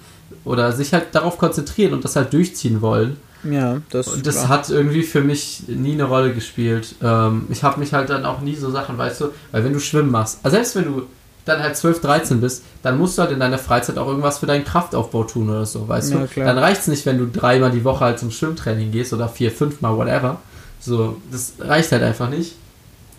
[0.45, 3.17] oder sich halt darauf konzentrieren und das halt durchziehen wollen.
[3.45, 6.95] Ja, das Und das hat irgendwie für mich nie eine Rolle gespielt.
[7.03, 9.81] Ähm, ich habe mich halt dann auch nie so Sachen, weißt du, weil wenn du
[9.81, 11.03] Schwimmen machst, also selbst wenn du
[11.45, 14.47] dann halt 12, 13 bist, dann musst du halt in deiner Freizeit auch irgendwas für
[14.47, 16.27] deinen Kraftaufbau tun oder so, weißt Ja, du?
[16.29, 16.47] klar.
[16.47, 19.51] Dann reicht es nicht, wenn du dreimal die Woche halt zum Schwimmtraining gehst oder vier,
[19.51, 20.39] fünfmal, whatever.
[20.81, 22.55] So, das reicht halt einfach nicht.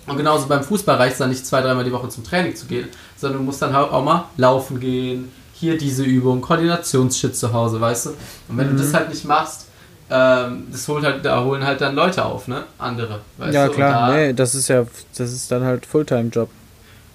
[0.07, 2.65] Und genauso beim Fußball reicht es dann nicht, zwei, dreimal die Woche zum Training zu
[2.65, 7.53] gehen, sondern du musst dann halt auch mal laufen gehen, hier diese Übung, Koordinationsshit zu
[7.53, 8.09] Hause, weißt du?
[8.49, 8.77] Und wenn Mhm.
[8.77, 9.67] du das halt nicht machst,
[10.09, 12.63] ähm, das holt halt, da holen halt dann Leute auf, ne?
[12.77, 13.71] Andere, weißt ja, du?
[13.71, 14.85] Und klar, da- nee, das ist ja,
[15.17, 16.49] das ist dann halt Fulltime-Job.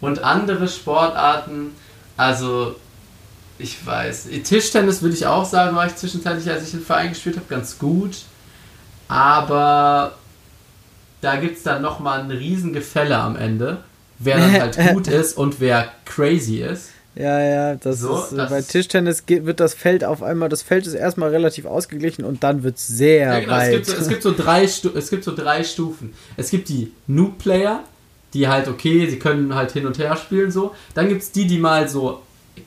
[0.00, 1.72] Und andere Sportarten,
[2.16, 2.76] also
[3.58, 7.36] ich weiß, Tischtennis würde ich auch sagen, war ich zwischenzeitlich, als ich im Verein gespielt
[7.36, 8.18] habe, ganz gut.
[9.08, 10.12] Aber
[11.20, 13.78] da gibt es dann nochmal ein Riesengefälle am Ende,
[14.18, 16.90] wer dann halt gut ist und wer crazy ist.
[17.14, 20.48] Ja, ja, das So, ist, äh, das bei Tischtennis geht, wird das Feld auf einmal,
[20.48, 23.72] das Feld ist erstmal relativ ausgeglichen und dann wird es sehr Ja, genau, es weit.
[23.72, 26.14] gibt, so, es, gibt so drei es gibt so drei Stufen.
[26.36, 27.82] Es gibt die Noob-Player,
[28.34, 30.74] die halt, okay, sie können halt hin und her spielen so.
[30.94, 32.22] Dann gibt es die, die mal so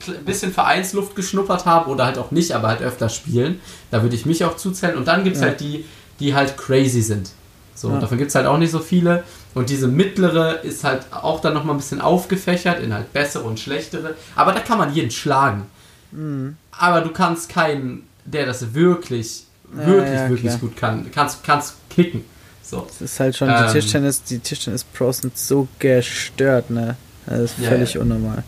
[0.08, 3.60] ein bisschen Vereinsluft geschnuppert haben oder halt auch nicht, aber halt öfter spielen.
[3.90, 4.96] Da würde ich mich auch zuzählen.
[4.96, 5.48] Und dann gibt es Ja.
[5.48, 5.84] halt die,
[6.18, 7.30] die halt crazy sind.
[7.74, 7.98] So, Ja.
[8.00, 9.22] davon gibt es halt auch nicht so viele.
[9.54, 13.60] Und diese mittlere ist halt auch dann nochmal ein bisschen aufgefächert in halt bessere und
[13.60, 14.14] schlechtere.
[14.34, 15.66] Aber da kann man jeden schlagen.
[16.10, 16.56] Mhm.
[16.72, 20.58] Aber du kannst keinen, der das wirklich, wirklich, ja, wirklich klar.
[20.58, 22.24] gut kann, kannst, kannst kicken.
[22.72, 22.86] So.
[22.88, 23.56] Das ist halt schon, Ähm.
[23.66, 26.96] die Tischtennis, die Tischtennis-Pros sind so gestört, ne?
[27.26, 28.00] Das ist völlig ja.
[28.00, 28.42] unnormal.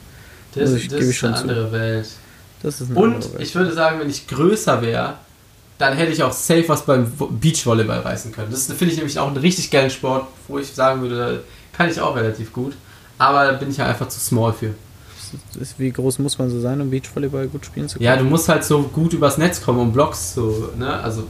[0.54, 1.42] Das, Muss ich- das ist schon eine zu.
[1.48, 2.06] andere Welt.
[2.62, 3.42] Das ist eine Und andere Welt.
[3.42, 5.14] ich würde sagen, wenn ich größer wäre,
[5.76, 8.50] dann hätte ich auch safe was beim Vo- Beachvolleyball reißen können.
[8.50, 11.90] Das finde ich nämlich auch einen richtig geilen Sport, wo ich sagen würde, da kann
[11.90, 12.74] ich auch relativ gut.
[13.18, 14.70] Aber da bin ich ja einfach zu small für.
[15.60, 18.04] Ist, wie groß muss man so sein, um Beachvolleyball gut spielen zu können?
[18.06, 20.92] Ja, du musst halt so gut übers Netz kommen, um Blocks zu, ne?
[21.02, 21.26] Also,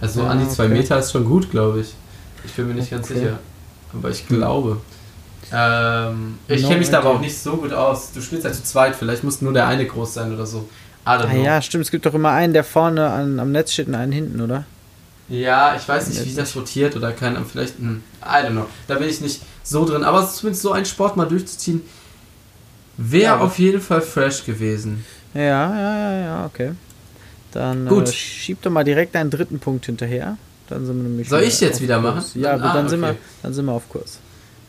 [0.00, 0.74] also Ja, an die zwei okay.
[0.74, 1.94] Meter ist schon gut, glaube ich.
[2.44, 3.18] Ich bin mir nicht ganz Okay.
[3.20, 3.38] sicher.
[3.92, 4.80] Aber ich glaube.
[5.52, 8.12] Ähm, ich No kenne mich da aber auch nicht so gut aus.
[8.12, 10.68] Du spielst halt zu zweit, vielleicht muss nur der eine groß sein oder so.
[11.04, 11.84] Ah ja, stimmt.
[11.84, 14.64] Es gibt doch immer einen, der vorne an, am Netz steht und einen hinten, oder?
[15.28, 18.66] Ja, ich weiß nicht, wie das rotiert oder kein, vielleicht, hm, I don't know.
[18.86, 20.04] Da bin ich nicht so drin.
[20.04, 21.82] Aber zumindest so einen Sport mal durchzuziehen,
[22.96, 23.40] wäre Ja.
[23.40, 25.04] auf jeden Fall fresh gewesen.
[25.34, 26.72] Ja, ja, ja, ja, okay.
[27.52, 28.08] Dann Gut.
[28.08, 30.36] Äh, schieb doch mal direkt einen dritten Punkt hinterher.
[30.72, 32.14] Dann sind wir nämlich Soll ich jetzt wieder Kurs.
[32.14, 32.40] machen?
[32.42, 34.18] Ja, Dann- ah, dann, sind wir, dann sind wir auf Kurs.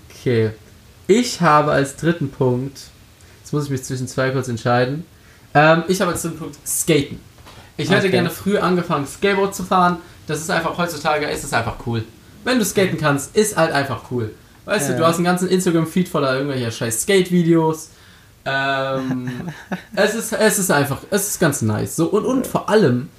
[0.10, 0.52] Okay.
[1.08, 2.80] Ich habe als dritten Punkt,
[3.42, 5.06] jetzt muss ich mich zwischen zwei kurz entscheiden.
[5.54, 7.20] Ähm, ich habe als dritten Punkt Skaten.
[7.78, 8.12] Ich hätte Okay.
[8.12, 9.98] gerne früh angefangen, Skateboard zu fahren.
[10.28, 12.04] Das ist einfach, heutzutage ist es einfach cool.
[12.44, 14.32] Wenn du skaten kannst, ist halt einfach cool.
[14.66, 14.94] Weißt Ja.
[14.96, 17.90] du, du hast einen ganzen Instagram-Feed voller irgendwelcher scheiß Skate-Videos.
[18.46, 19.30] Ähm,
[19.96, 21.96] es, ist, es ist einfach, es ist ganz nice.
[21.96, 23.10] So, und, und vor allem,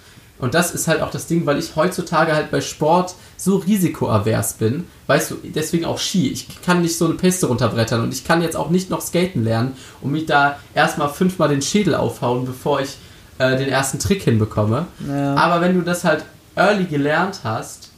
[0.45, 4.55] und das ist halt auch das Ding, weil ich heutzutage halt bei Sport so risikoavers
[4.55, 6.31] bin, weißt du, deswegen auch Ski.
[6.31, 9.43] Ich kann nicht so eine Piste runterbrettern und ich kann jetzt auch nicht noch skaten
[9.43, 12.97] lernen und mich da erstmal fünfmal den Schädel aufhauen, bevor ich
[13.39, 14.87] äh, den ersten Trick hinbekomme.
[15.09, 16.25] Ja, Aber wenn du das halt
[16.57, 17.91] early gelernt hast,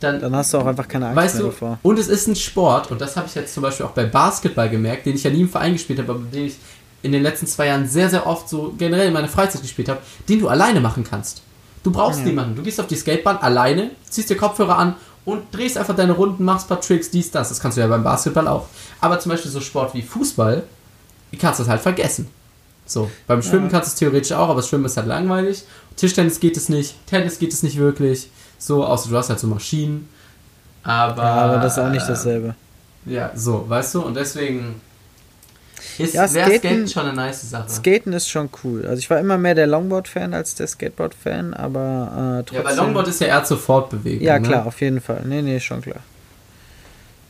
[0.00, 1.78] dann, dann hast du auch einfach keine Angst weißt mehr du, davor.
[1.82, 4.68] und es ist ein Sport, und das habe ich jetzt zum Beispiel auch bei Basketball
[4.68, 6.56] gemerkt, den ich ja nie im Verein gespielt habe, aber den ich
[7.00, 10.00] in den letzten zwei Jahren sehr, sehr oft so generell in meiner Freizeit gespielt habe,
[10.28, 11.42] den du alleine machen kannst.
[11.84, 12.24] Du brauchst Ja.
[12.26, 12.56] niemanden.
[12.56, 16.44] Du gehst auf die Skatebahn alleine, ziehst dir Kopfhörer an und drehst einfach deine Runden,
[16.44, 17.50] machst ein paar Tricks, dies, das.
[17.50, 18.66] Das kannst du ja beim Basketball auch.
[19.00, 20.64] Aber zum Beispiel so Sport wie Fußball,
[21.40, 22.28] kannst du das halt vergessen.
[22.86, 23.70] So, beim Schwimmen Ja.
[23.70, 25.62] kannst du es theoretisch auch, aber das Schwimmen ist halt langweilig.
[25.96, 28.28] Tischtennis geht es nicht, Tennis geht es nicht wirklich.
[28.58, 30.08] So, außer du hast halt so Maschinen.
[30.82, 32.54] Aber, Ja, aber das ist auch nicht dasselbe.
[33.06, 34.80] Ja, so, weißt du, und deswegen
[35.98, 37.68] ist Ja, wäre Skaten- Skaten schon eine nice Sache.
[37.70, 38.84] Skaten ist schon cool.
[38.86, 42.56] Also ich war immer mehr der Longboard-Fan als der Skateboard-Fan, aber äh, trotzdem.
[42.56, 44.22] ja, bei Longboard ist ja eher zur Fortbewegung.
[44.26, 44.46] Ja, ne?
[44.48, 45.22] klar, auf jeden Fall.
[45.26, 46.00] Nee, nee, schon klar.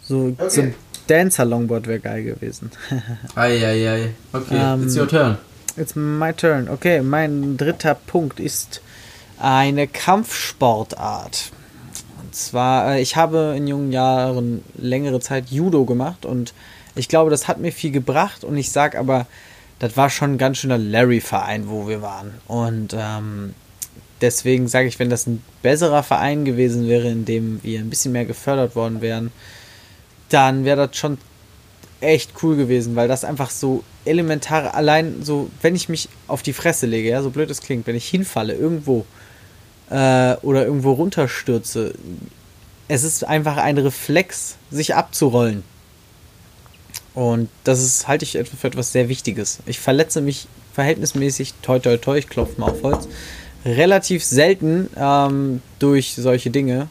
[0.02, 0.48] So, Okay.
[0.50, 0.74] so ein
[1.06, 2.70] Dancer-Longboard wäre geil gewesen.
[3.34, 4.10] Eieiei.
[4.32, 5.38] Okay, Ähm, it's your turn.
[5.76, 6.68] It's my turn.
[6.68, 8.80] Okay, mein dritter Punkt ist
[9.38, 11.50] eine Kampfsportart.
[12.22, 16.54] Und zwar, äh, ich habe in jungen Jahren längere Zeit Judo gemacht und
[16.94, 19.26] ich glaube, das hat mir viel gebracht und ich sag aber,
[19.78, 22.32] das war schon ein ganz schöner Larry-Verein, wo wir waren.
[22.46, 23.54] Und ähm,
[24.20, 28.12] deswegen sage ich, wenn das ein besserer Verein gewesen wäre, in dem wir ein bisschen
[28.12, 29.32] mehr gefördert worden wären,
[30.28, 31.18] dann wäre das schon
[32.00, 36.52] echt cool gewesen, weil das einfach so elementar allein so, wenn ich mich auf die
[36.52, 39.06] Fresse lege, ja, so blöd es klingt, wenn ich hinfalle irgendwo
[39.90, 41.94] äh, oder irgendwo runterstürze,
[42.88, 45.62] es ist einfach ein Reflex, sich abzurollen.
[47.14, 49.60] Und das ist, halte ich für etwas sehr Wichtiges.
[49.66, 53.08] Ich verletze mich verhältnismäßig, toi toi toi, ich klopfe mal auf Holz,
[53.64, 56.88] relativ selten ähm, durch solche Dinge.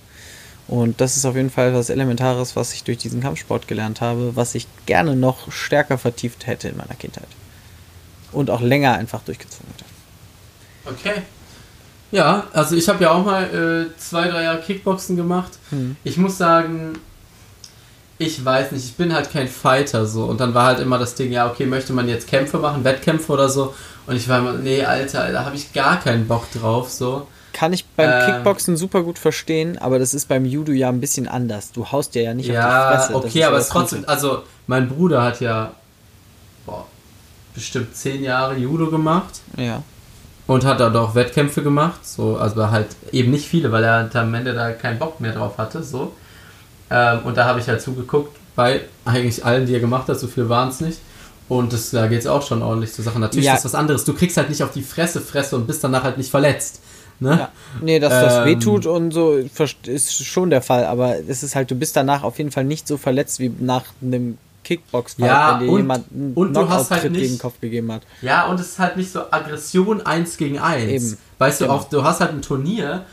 [0.67, 4.36] Und das ist auf jeden Fall etwas Elementares, was ich durch diesen Kampfsport gelernt habe,
[4.36, 7.27] was ich gerne noch stärker vertieft hätte in meiner Kindheit.
[8.31, 9.86] Und auch länger einfach durchgezogen hätte.
[10.86, 11.21] Okay.
[12.12, 15.51] Ja, also ich habe ja auch mal äh, zwei, drei Jahre Kickboxen gemacht.
[15.71, 15.97] Hm.
[16.03, 16.93] Ich muss sagen,
[18.23, 20.25] ich weiß nicht, ich bin halt kein Fighter so.
[20.25, 23.31] Und dann war halt immer das Ding, ja, okay, möchte man jetzt Kämpfe machen, Wettkämpfe
[23.31, 23.73] oder so.
[24.07, 27.27] Und ich war immer, nee, Alter, da habe ich gar keinen Bock drauf so.
[27.53, 28.25] Kann ich beim Ähm.
[28.25, 31.71] Kickboxen super gut verstehen, aber das ist beim Judo ja ein bisschen anders.
[31.71, 33.15] Du haust dir ja nicht ja, auf die Fresse.
[33.27, 35.73] okay, aber es trotzdem, also mein Bruder hat ja
[36.65, 36.86] boah,
[37.53, 39.41] bestimmt zehn Jahre Judo gemacht.
[39.55, 39.83] Ja.
[40.45, 44.15] Und hat dann auch Wettkämpfe gemacht, so, also halt eben nicht viele, weil er halt
[44.15, 46.12] am Ende da keinen Bock mehr drauf hatte, so.
[46.93, 50.27] Ähm, und da habe ich halt zugeguckt bei eigentlich allen, die er gemacht hat, so
[50.27, 50.99] viel waren es nicht.
[51.49, 53.19] Und das, da geht es auch schon ordentlich zur Sache.
[53.19, 53.56] Natürlich Ja.
[53.56, 54.06] ist das was anderes.
[54.06, 56.79] Du kriegst halt nicht auf die Fresse Fresse und bist danach halt nicht verletzt.
[57.19, 57.32] Ne?
[57.32, 57.49] ja.
[57.82, 58.45] Nee, dass das Ähm.
[58.45, 62.38] wehtut und so ist schon der Fall, aber es ist halt, du bist danach auf
[62.38, 66.34] jeden Fall nicht so verletzt wie nach einem kickbox Ja, wenn dir und- jemand einen
[66.34, 68.01] und du hast halt nicht- gegen den Kopf gegeben hat.
[68.21, 70.89] Ja, und es ist halt nicht so Aggression eins gegen eins.
[70.89, 71.17] Eben.
[71.38, 71.77] Weißt du, Genau.
[71.77, 73.03] auch, du hast halt ein Turnier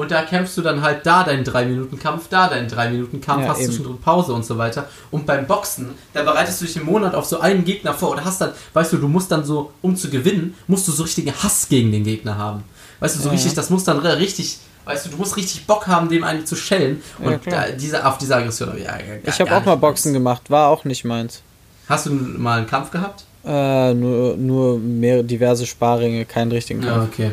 [0.00, 3.66] und da kämpfst du dann halt da deinen 3-Minuten-Kampf, da deinen 3-Minuten-Kampf, Ja, hast eben.
[3.68, 4.86] zwischendrin Pause und so weiter.
[5.10, 8.24] Und beim Boxen, da bereitest du dich im Monat auf so einen Gegner vor oder
[8.24, 11.32] hast dann, weißt du, du musst dann so, um zu gewinnen, musst du so richtigen
[11.32, 12.64] Hass gegen den Gegner haben.
[13.00, 13.56] Weißt du, so Ja, richtig, ja.
[13.56, 17.02] das muss dann richtig, weißt du, du musst richtig Bock haben, dem eigentlich zu schellen.
[17.22, 20.50] Ja, Und da, diese, auf diese Aggression, ja, ja, Ich habe auch mal Boxen gemacht,
[20.50, 21.42] war auch nicht meins.
[21.88, 23.24] Hast du mal einen Kampf gehabt?
[23.44, 27.08] Äh, nur, nur mehr diverse Sparringe, keinen richtigen Ja, Kampf.
[27.12, 27.30] okay.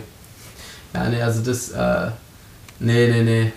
[0.93, 2.11] Ja, nee, also das, äh,
[2.79, 3.51] nee, nee, nee.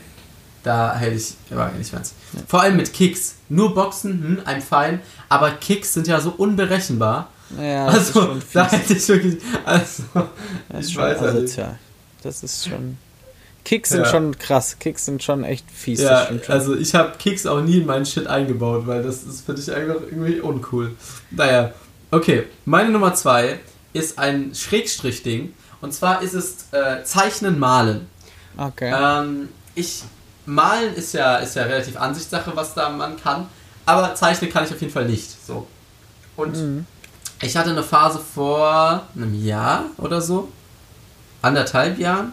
[0.63, 2.13] Da hätte ich, war nicht meins.
[2.47, 3.37] Vor allem mit Kicks.
[3.49, 7.29] Nur Boxen, hm, I'm fine, aber Kicks sind ja so unberechenbar.
[7.61, 10.03] Ja, das ist also, da hätte ich wirklich, also,
[10.69, 11.79] Das ist ich schon weiß ja asozial.
[12.23, 12.99] Das ist schon.
[13.65, 14.07] Kicks sind Ja.
[14.07, 14.77] schon krass.
[14.79, 16.01] Kicks sind schon echt fies.
[16.01, 19.55] Ja, also ich habe Kicks auch nie in meinen Shit eingebaut, weil das ist für
[19.55, 20.93] dich einfach irgendwie uncool.
[21.31, 21.73] Naja,
[22.11, 22.45] okay.
[22.65, 23.59] Meine Nummer zwei
[23.93, 25.53] ist ein Schrägstrich-Ding.
[25.81, 28.07] Und zwar ist es äh, Zeichnen, Malen.
[28.57, 28.93] Okay.
[28.95, 30.03] Ähm, ich
[30.47, 33.47] malen ist ja ist ja relativ Ansichtssache, was da man kann,
[33.87, 35.31] aber zeichnen kann ich auf jeden Fall nicht.
[35.47, 35.67] So.
[36.37, 36.87] Und Mhm.
[37.43, 40.49] ich hatte eine Phase vor einem Jahr oder so,
[41.43, 42.33] anderthalb Jahren,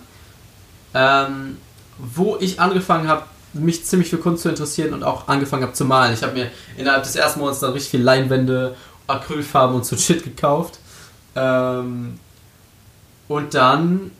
[0.93, 1.57] ähm,
[1.97, 5.85] wo ich angefangen habe, mich ziemlich für Kunst zu interessieren und auch angefangen habe zu
[5.85, 6.13] malen.
[6.13, 8.75] Ich habe mir innerhalb des ersten Monats dann richtig viel Leinwände,
[9.07, 10.79] Acrylfarben und so Shit gekauft.
[11.35, 12.19] Ähm,
[13.27, 14.11] und dann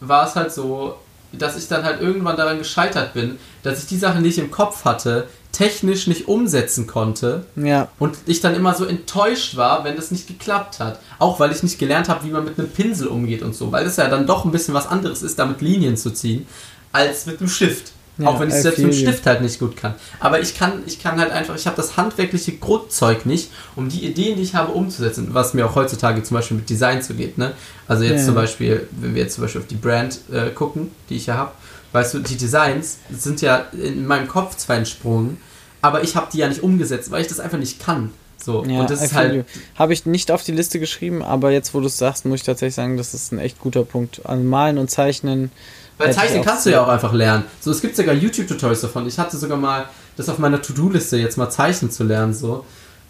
[0.00, 0.98] war es halt so,
[1.32, 4.50] dass ich dann halt irgendwann daran gescheitert bin, dass ich die Sachen, die ich im
[4.50, 9.96] Kopf hatte, technisch nicht umsetzen konnte Ja, und ich dann immer so enttäuscht war, wenn
[9.96, 11.00] das nicht geklappt hat.
[11.18, 13.86] Auch weil ich nicht gelernt habe, wie man mit einem Pinsel umgeht und so, weil
[13.86, 16.46] es ja dann doch ein bisschen was anderes ist, damit Linien zu ziehen,
[16.92, 17.92] als mit einem Stift.
[18.20, 18.98] Ja, auch wenn ich es selbst mit dem.
[18.98, 19.94] Stift halt nicht gut kann.
[20.18, 24.04] Aber ich kann, ich kann halt einfach, ich habe das handwerkliche Grundzeug nicht, um die
[24.06, 27.38] Ideen, die ich habe, umzusetzen, was mir auch heutzutage zum Beispiel mit Design so geht.
[27.38, 27.52] Ne?
[27.88, 28.26] Also jetzt Ja.
[28.26, 31.36] zum Beispiel, wenn wir jetzt zum Beispiel auf die Brand äh, gucken, die ich ja
[31.36, 31.52] habe,
[31.92, 35.38] weißt du, die Designs sind ja in meinem Kopf zwar entsprungen,
[35.82, 38.10] aber ich habe die ja nicht umgesetzt, weil ich das einfach nicht kann.
[38.42, 38.80] So, ja.
[38.80, 39.46] und das I ist halt.
[39.76, 42.46] Habe ich nicht auf die Liste geschrieben, aber jetzt, wo du es sagst, muss ich
[42.46, 44.22] tatsächlich sagen, das ist ein echt guter Punkt.
[44.24, 45.50] Also Malen und Zeichnen.
[45.98, 47.44] Weil Zeichnen kannst du ja auch einfach lernen.
[47.60, 49.06] So, es gibt sogar YouTube-Tutorials davon.
[49.06, 52.64] Ich hatte sogar mal das auf meiner To-Do-Liste, jetzt mal Zeichnen zu lernen, so.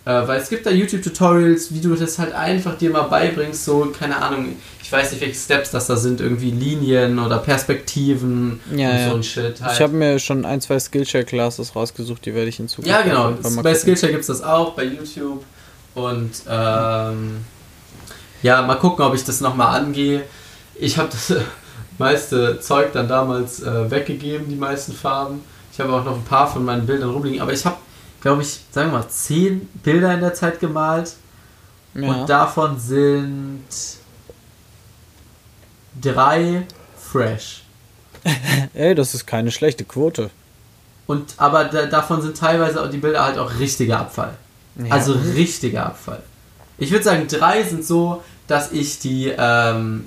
[0.05, 3.93] Äh, weil es gibt da YouTube-Tutorials, wie du das halt einfach dir mal beibringst, so,
[3.97, 8.91] keine Ahnung, ich weiß nicht, welche Steps das da sind, irgendwie Linien oder Perspektiven Ja,
[8.91, 9.09] und ja.
[9.11, 9.61] so ein Shit.
[9.61, 9.75] Halt.
[9.75, 13.35] Ich habe mir schon ein, zwei Skillshare-Classes rausgesucht, die werde ich in Zukunft ja, genau.
[13.63, 13.75] Bei.
[13.75, 15.45] Skillshare gibt es das auch, bei YouTube.
[15.95, 17.45] Und ähm,
[18.43, 20.23] ja, mal gucken, ob ich das nochmal angehe.
[20.75, 21.35] Ich habe das
[21.99, 25.43] meiste Zeug dann damals äh, weggegeben, die meisten Farben.
[25.73, 27.77] Ich habe auch noch ein paar von meinen Bildern rumliegen, aber ich habe,
[28.21, 31.15] glaube ich, sagen wir mal, zehn Bilder in der Zeit gemalt.
[31.95, 32.09] Ja.
[32.09, 33.65] Und davon sind
[36.01, 37.63] drei fresh.
[38.75, 40.31] Ey, das ist keine schlechte Quote.
[41.07, 44.35] Und aber da, davon sind teilweise auch die Bilder halt auch richtiger Abfall.
[44.77, 44.93] Ja.
[44.95, 46.23] Also richtiger Abfall.
[46.79, 50.07] Ich würde sagen, drei sind so, dass ich die ähm,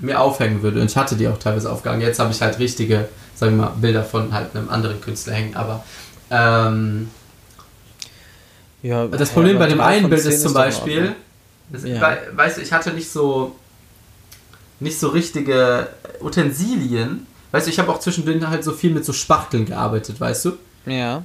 [0.00, 0.80] mir aufhängen würde.
[0.80, 2.02] Und ich hatte die auch teilweise aufgehangen.
[2.02, 5.54] Jetzt habe ich halt richtige, sagen wir mal, Bilder von halt einem anderen Künstler hängen.
[5.54, 5.84] Aber
[6.30, 7.08] ähm,
[8.82, 11.16] ja, das Problem bei dem einen Bild ist zum Beispiel, Ordnung.
[11.70, 12.00] das, Ja.
[12.00, 13.56] wei- weißt du, ich hatte nicht so
[14.80, 15.86] nicht so richtige
[16.20, 17.26] Utensilien.
[17.52, 20.52] Weißt du, ich habe auch zwischendrin halt so viel mit so Spachteln gearbeitet, weißt du?
[20.86, 21.22] Ja.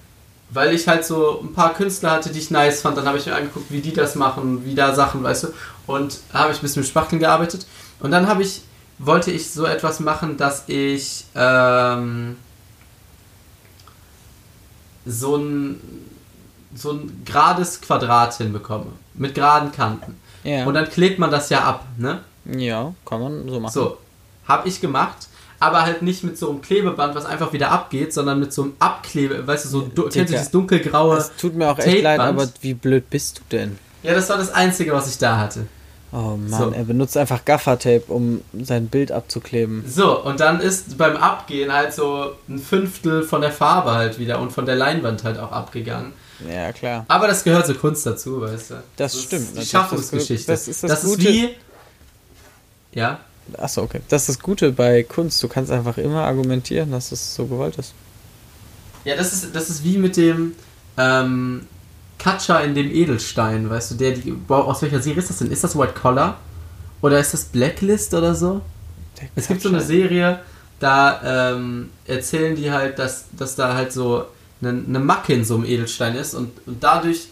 [0.51, 2.95] Weil ich halt so ein paar Künstler hatte, die ich nice fand.
[2.97, 5.47] Dann habe ich mir angeguckt, wie die das machen, wie da Sachen, weißt du.
[5.87, 7.65] Und habe ich ein bisschen mit Spachteln gearbeitet.
[7.99, 8.61] Und dann habe ich
[8.99, 12.35] wollte ich so etwas machen, dass ich ähm,
[15.05, 15.79] so ein
[16.75, 18.87] so ein gerades Quadrat hinbekomme.
[19.13, 20.15] Mit geraden Kanten.
[20.43, 20.65] Ja.
[20.65, 22.21] Und dann klebt man das ja ab, ne?
[22.45, 23.73] ja, kann man so machen.
[23.73, 23.97] So,
[24.47, 25.27] habe ich gemacht,
[25.59, 28.73] aber halt nicht mit so einem Klebeband, was einfach wieder abgeht, sondern mit so einem
[28.79, 30.31] Abklebe, weißt du, so du, kennst du Dicker.
[30.31, 31.17] dieses dunkelgraue.
[31.17, 33.77] Es tut mir auch echt leid, aber wie blöd bist du denn?
[34.03, 35.65] Ja, das war das Einzige, was ich da hatte.
[36.13, 36.71] Oh Mann, So.
[36.71, 39.83] er benutzt einfach Gaffertape, um sein Bild abzukleben.
[39.85, 44.39] So, und dann ist beim Abgehen halt so ein Fünftel von der Farbe halt wieder
[44.39, 46.13] und von der Leinwand halt auch abgegangen.
[46.47, 47.05] Ja, klar.
[47.07, 48.83] Aber das gehört zur Kunst dazu, weißt du.
[48.95, 49.65] Das stimmt, Ist die.
[49.65, 50.51] Schaffungsgeschichte.
[50.51, 51.23] Das ist das das ist Gute.
[51.29, 51.49] wie.
[52.93, 53.19] Ja.
[53.57, 54.01] Achso, okay.
[54.09, 55.41] Das ist das Gute bei Kunst.
[55.41, 57.93] Du kannst einfach immer argumentieren, dass es so gewollt ist.
[59.05, 60.53] Ja, das ist, das ist wie mit dem
[60.97, 61.65] ähm,
[62.19, 64.31] Katscha in dem Edelstein, weißt du, der die.
[64.31, 65.49] Boah, aus welcher Serie ist das denn?
[65.51, 66.37] Ist das White Collar?
[67.01, 68.61] Oder ist das Blacklist oder so?
[69.35, 70.39] Es gibt so eine Serie,
[70.79, 74.25] da ähm, erzählen die halt, dass, dass da halt so
[74.61, 77.27] eine, eine Macke in so einem Edelstein ist und, und dadurch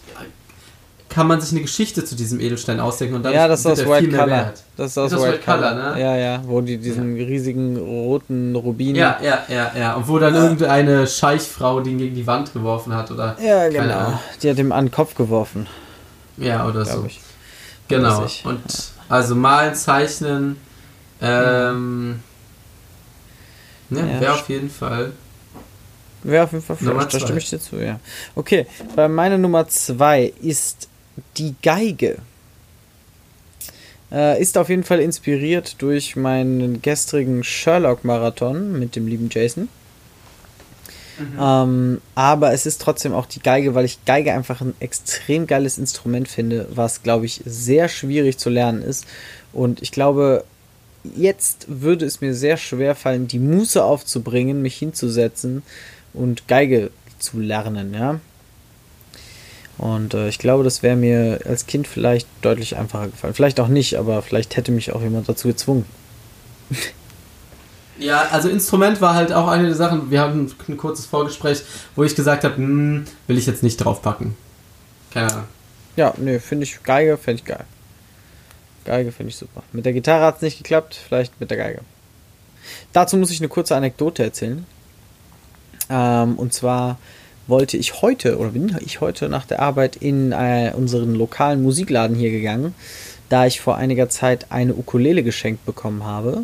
[1.08, 3.80] kann man sich eine Geschichte zu diesem Edelstein ausdenken und dadurch Ja, das ist aus
[3.86, 4.36] White viel mehr Color.
[4.38, 4.64] wert.
[4.76, 6.02] Das ist aus aus White, Color, ne?
[6.02, 8.96] Ja, ja, wo die diesen riesigen roten Rubin.
[8.96, 9.94] Ja, ja, ja, ja.
[9.94, 13.38] Und wo dann irgendeine Scheichfrau den gegen die Wand geworfen hat oder.
[13.42, 13.94] Ja, genau.
[13.98, 14.20] Ahnung.
[14.42, 15.68] Die hat ihm an den Kopf geworfen,
[16.38, 17.06] Ja, oder so.
[17.06, 17.22] ich.
[17.88, 18.26] Genau.
[18.44, 18.62] Und
[19.08, 20.58] also malen, zeichnen,
[21.22, 22.20] ähm.
[23.92, 25.14] Ja, Ja, wäre auf jeden Fall.
[26.26, 28.00] Wäre auf jeden Fall Nummer da stimme ich dir zu, ja.
[28.34, 28.66] Okay,
[28.96, 30.90] bei meiner Nummer zwei ist
[31.38, 32.18] die Geige.
[34.12, 39.70] Äh, ist auf jeden Fall inspiriert durch meinen gestrigen Sherlock-Marathon mit dem lieben Jason.
[41.40, 45.78] Ähm, aber es ist trotzdem auch die Geige, weil ich Geige einfach ein extrem geiles
[45.78, 49.06] Instrument finde, was, glaube ich, sehr schwierig zu lernen ist.
[49.54, 50.44] Und ich glaube,
[51.16, 55.62] jetzt würde es mir sehr schwer fallen, die Muße aufzubringen, mich hinzusetzen
[56.16, 58.20] und Geige zu lernen, ja.
[59.78, 63.34] Und äh, ich glaube, das wäre mir als Kind vielleicht deutlich einfacher gefallen.
[63.34, 65.86] Vielleicht auch nicht, aber vielleicht hätte mich auch jemand dazu gezwungen.
[67.98, 70.12] Ja, also Instrument war halt auch eine der Sachen.
[70.12, 71.62] Wir hatten ein kurzes Vorgespräch,
[71.96, 74.36] wo ich gesagt habe, hm, will ich jetzt nicht draufpacken.
[75.12, 75.46] Keine Ahnung.
[75.96, 77.64] Ja, nee, finde ich Geige, fände ich geil.
[78.84, 79.64] Geige finde ich super.
[79.72, 81.80] Mit der Gitarre hat es nicht geklappt, vielleicht mit der Geige.
[82.92, 84.66] Dazu muss ich eine kurze Anekdote erzählen.
[85.90, 86.98] Ähm, und zwar
[87.48, 92.16] wollte ich heute, oder bin ich heute nach der Arbeit in äh, unseren lokalen Musikladen
[92.16, 92.74] hier gegangen,
[93.30, 96.44] da ich vor einiger Zeit eine Ukulele geschenkt bekommen habe.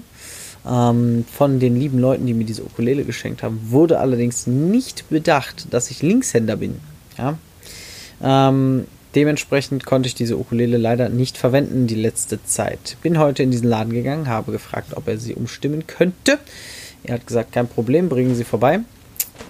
[0.68, 5.74] Ähm, von den lieben Leuten, die mir diese Ukulele geschenkt haben, wurde allerdings nicht bedacht,
[5.74, 6.80] dass ich Linkshänder bin.
[7.18, 7.38] Ja?
[8.22, 8.86] Ähm,
[9.16, 12.98] dementsprechend konnte ich diese Ukulele leider nicht verwenden die letzte Zeit.
[13.02, 16.38] Bin heute in diesen Laden gegangen, habe gefragt, ob er sie umstimmen könnte.
[17.04, 18.82] Er hat gesagt, kein Problem, bringen Sie vorbei.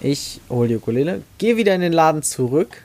[0.00, 2.82] Ich hole die Ukulele, gehe wieder in den Laden zurück.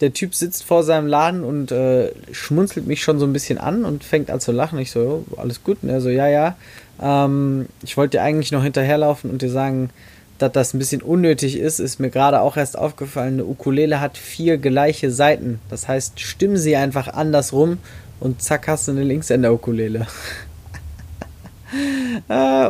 [0.00, 3.84] Der Typ sitzt vor seinem Laden und äh, schmunzelt mich schon so ein bisschen an
[3.84, 4.78] und fängt an zu lachen.
[4.78, 5.78] Ich so, "Jo, alles gut?
[5.82, 6.56] Und er so, ja, ja.
[7.00, 9.90] Ähm, ich wollte dir eigentlich noch hinterherlaufen und dir sagen,
[10.38, 13.34] dass das ein bisschen unnötig ist, ist mir gerade auch erst aufgefallen.
[13.34, 15.60] Eine Ukulele hat vier gleiche Seiten.
[15.70, 17.78] Das heißt, stimm sie einfach andersrum
[18.18, 20.06] und zack hast du eine Linkshänder-Ukulele.
[20.08, 21.76] Ah,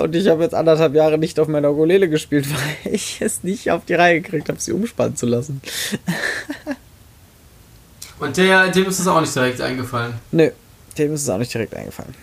[0.03, 2.47] und ich habe jetzt anderthalb Jahre nicht auf meiner Ukulele gespielt,
[2.85, 5.61] weil ich es nicht auf die Reihe gekriegt habe, sie umspannen zu lassen.
[8.19, 10.15] Und der, dem ist es auch nicht direkt eingefallen.
[10.31, 10.51] Nö,
[10.97, 12.15] dem ist es auch nicht direkt eingefallen.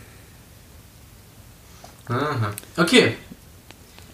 [2.08, 2.52] Aha.
[2.78, 3.16] Okay.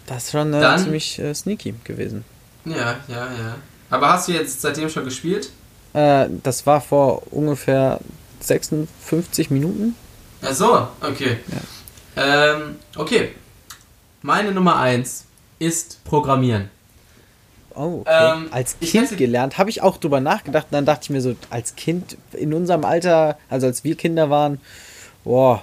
[0.08, 2.26] Das ist schon äh, Dann- ziemlich äh, sneaky gewesen.
[2.66, 3.56] Ja, ja, ja.
[3.92, 5.52] Aber hast du jetzt seitdem schon gespielt?
[5.94, 8.00] Äh, das war vor ungefähr
[8.40, 9.96] 56 Minuten.
[10.42, 11.38] Ach so, okay.
[12.18, 13.30] Ähm, okay.
[14.22, 15.26] Meine Nummer 1
[15.60, 16.70] ist Programmieren.
[17.76, 18.34] Oh, okay.
[18.38, 20.68] Ähm, als ich Kind hätte- gelernt, habe ich auch drüber nachgedacht.
[20.70, 24.30] Und dann dachte ich mir so, als Kind in unserem Alter, also als wir Kinder
[24.30, 24.60] waren,
[25.24, 25.62] boah,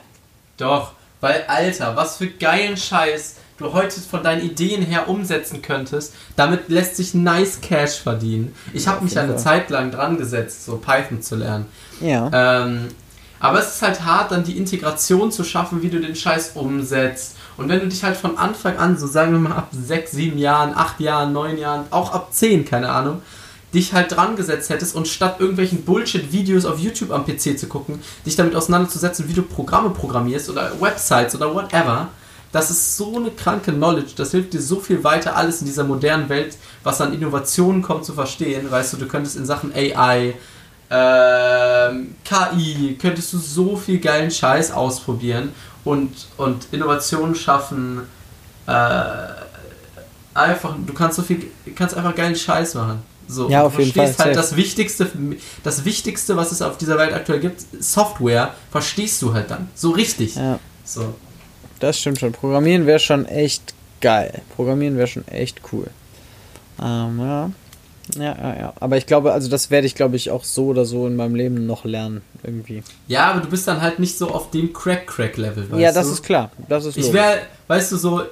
[0.58, 6.14] Doch, weil Alter, was für geilen Scheiß du heute von deinen Ideen her umsetzen könntest,
[6.36, 8.54] damit lässt sich nice Cash verdienen.
[8.74, 9.36] Ich Ja, habe mich eine.
[9.36, 11.66] Zeit lang dran gesetzt, so Python zu lernen.
[12.00, 12.30] ja.
[12.64, 12.88] Ähm,
[13.42, 17.34] aber es ist halt hart, dann die Integration zu schaffen, wie du den Scheiß umsetzt.
[17.56, 20.38] Und wenn du dich halt von Anfang an, so sagen wir mal ab 6, 7
[20.38, 23.20] Jahren, 8 Jahren, 9 Jahren, auch ab 10, keine Ahnung,
[23.74, 28.00] dich halt dran gesetzt hättest und statt irgendwelchen Bullshit-Videos auf YouTube am PC zu gucken,
[28.24, 32.10] dich damit auseinanderzusetzen, wie du Programme programmierst oder Websites oder whatever,
[32.52, 35.84] das ist so eine kranke Knowledge, das hilft dir so viel weiter, alles in dieser
[35.84, 38.70] modernen Welt, was an Innovationen kommt, zu verstehen.
[38.70, 40.34] Weißt du, du könntest in Sachen AI,
[40.92, 45.52] ähm, KI, könntest du so viel geilen Scheiß ausprobieren
[45.84, 48.02] und, und Innovationen schaffen.
[48.66, 48.72] Äh,
[50.34, 53.02] einfach, du kannst so viel, kannst einfach geilen Scheiß machen.
[53.26, 55.10] So, Ja, du auf jeden verstehst Fall, halt das Wichtigste,
[55.62, 59.70] das Wichtigste, was es auf dieser Welt aktuell gibt, Software, verstehst du halt dann.
[59.74, 60.34] So richtig.
[60.34, 61.14] Ja, So.
[61.80, 62.32] das stimmt schon.
[62.32, 63.72] Programmieren wäre schon echt
[64.02, 64.42] geil.
[64.56, 65.86] Programmieren wäre schon echt cool.
[66.82, 67.50] Ähm, ja.
[68.16, 68.72] Ja, ja, ja.
[68.80, 71.34] Aber ich glaube, also das werde ich, glaube ich, auch so oder so in meinem
[71.34, 72.22] Leben noch lernen.
[72.42, 72.82] Irgendwie.
[73.06, 76.12] Ja, aber du bist dann halt nicht so auf dem Crack-Crack-Level, weißt ja, das du?
[76.14, 76.50] ist klar.
[76.68, 77.38] Das ist Ich wäre,
[77.68, 78.22] weißt du, so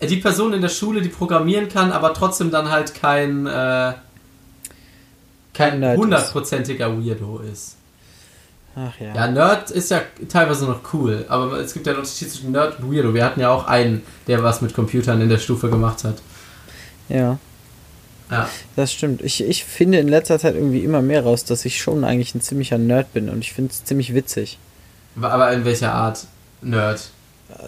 [0.00, 3.92] die Person in der Schule, die programmieren kann, aber trotzdem dann halt kein äh,
[5.52, 7.76] kein hundertprozentiger Weirdo ist.
[8.76, 9.12] Ach ja.
[9.12, 12.78] Ja, Nerd ist ja teilweise noch cool, aber es gibt ja einen Unterschied zwischen Nerd
[12.78, 13.12] und Weirdo.
[13.12, 16.22] Wir hatten ja auch einen, der was mit Computern in der Stufe gemacht hat.
[17.08, 17.38] ja.
[18.30, 18.48] Ja.
[18.76, 19.22] Das stimmt.
[19.22, 22.40] Ich, ich finde in letzter Zeit irgendwie immer mehr raus, dass ich schon eigentlich ein
[22.42, 24.58] ziemlicher Nerd bin und ich finde es ziemlich witzig.
[25.20, 26.26] Aber in welcher Art
[26.60, 27.08] Nerd?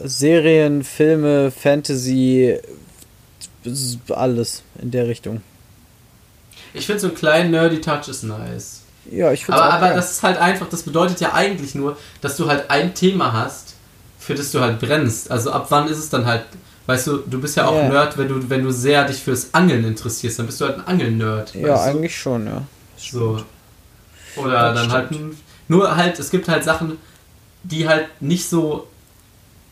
[0.05, 2.59] Serien, Filme, Fantasy,
[4.11, 5.41] alles in der Richtung.
[6.75, 8.83] Ich finde so einen kleinen Nerdy Touch ist nice.
[9.11, 9.97] Ja, ich finde Aber, aber geil.
[9.97, 13.75] das ist halt einfach, das bedeutet ja eigentlich nur, dass du halt ein Thema hast,
[14.19, 15.31] für das du halt brennst.
[15.31, 16.45] Also ab wann ist es dann halt,
[16.91, 17.89] weißt du, du bist ja auch Ja.
[17.89, 20.87] Nerd, wenn du, wenn du sehr dich fürs Angeln interessierst, dann bist du halt ein
[20.87, 21.55] Angeln-Nerd.
[21.55, 21.81] Ja, du?
[21.81, 22.63] eigentlich schon, ja.
[22.99, 23.43] So.
[24.37, 25.33] Oder Das dann halt, stimmt.
[25.33, 25.37] ein-
[25.69, 26.99] nur halt, es gibt halt Sachen,
[27.63, 28.87] die halt nicht so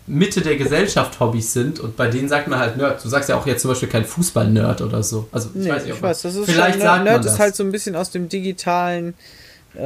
[0.07, 3.05] Mitte der Gesellschaft Hobbys sind und bei denen sagt man halt Nerd.
[3.05, 5.29] Du sagst ja auch jetzt zum Beispiel kein Fußball-Nerd oder so.
[5.33, 7.33] Also ich Nee, weiß nicht, ob ich weiß, das ist vielleicht schon, sagt Nerd man
[7.35, 9.15] ist halt so ein bisschen aus dem digitalen
[9.75, 9.79] äh,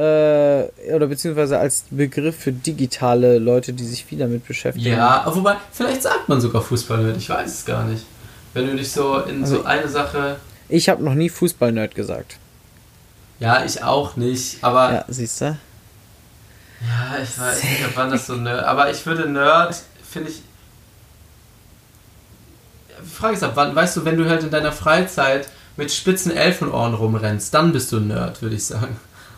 [0.93, 4.87] oder beziehungsweise als Begriff für digitale Leute, die sich viel damit beschäftigen.
[4.97, 8.05] Ja, wobei, vielleicht sagt man sogar Fußball-Nerd, ich weiß es gar nicht.
[8.53, 10.37] Wenn du dich so in so Also- eine Sache.
[10.69, 12.37] Ich habe noch nie Fußball-Nerd gesagt.
[13.39, 14.89] Ja, ich auch nicht, aber.
[14.89, 15.57] Ja, Ja, siehst du?
[17.21, 18.63] ich weiß nicht, ab wann das so Nerd.
[18.65, 19.75] Aber ich würde Nerd,
[20.09, 20.41] finde ich.
[23.03, 26.31] Die Frage ist ab wann, weißt du, wenn du halt in deiner Freizeit mit spitzen
[26.31, 28.95] Elfenohren rumrennst, dann bist du Nerd, würde ich sagen.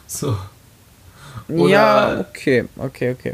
[0.07, 0.37] So,
[1.47, 3.33] Oder- ja, okay, okay, okay.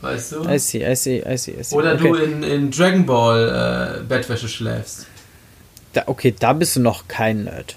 [0.00, 0.48] weißt du?
[0.48, 1.74] I see, I see, I see, I see.
[1.74, 2.08] Oder okay.
[2.08, 5.06] du in, in Dragon Ball äh, Bettwäsche schläfst.
[5.92, 7.76] Da, okay, da bist du noch kein Nerd.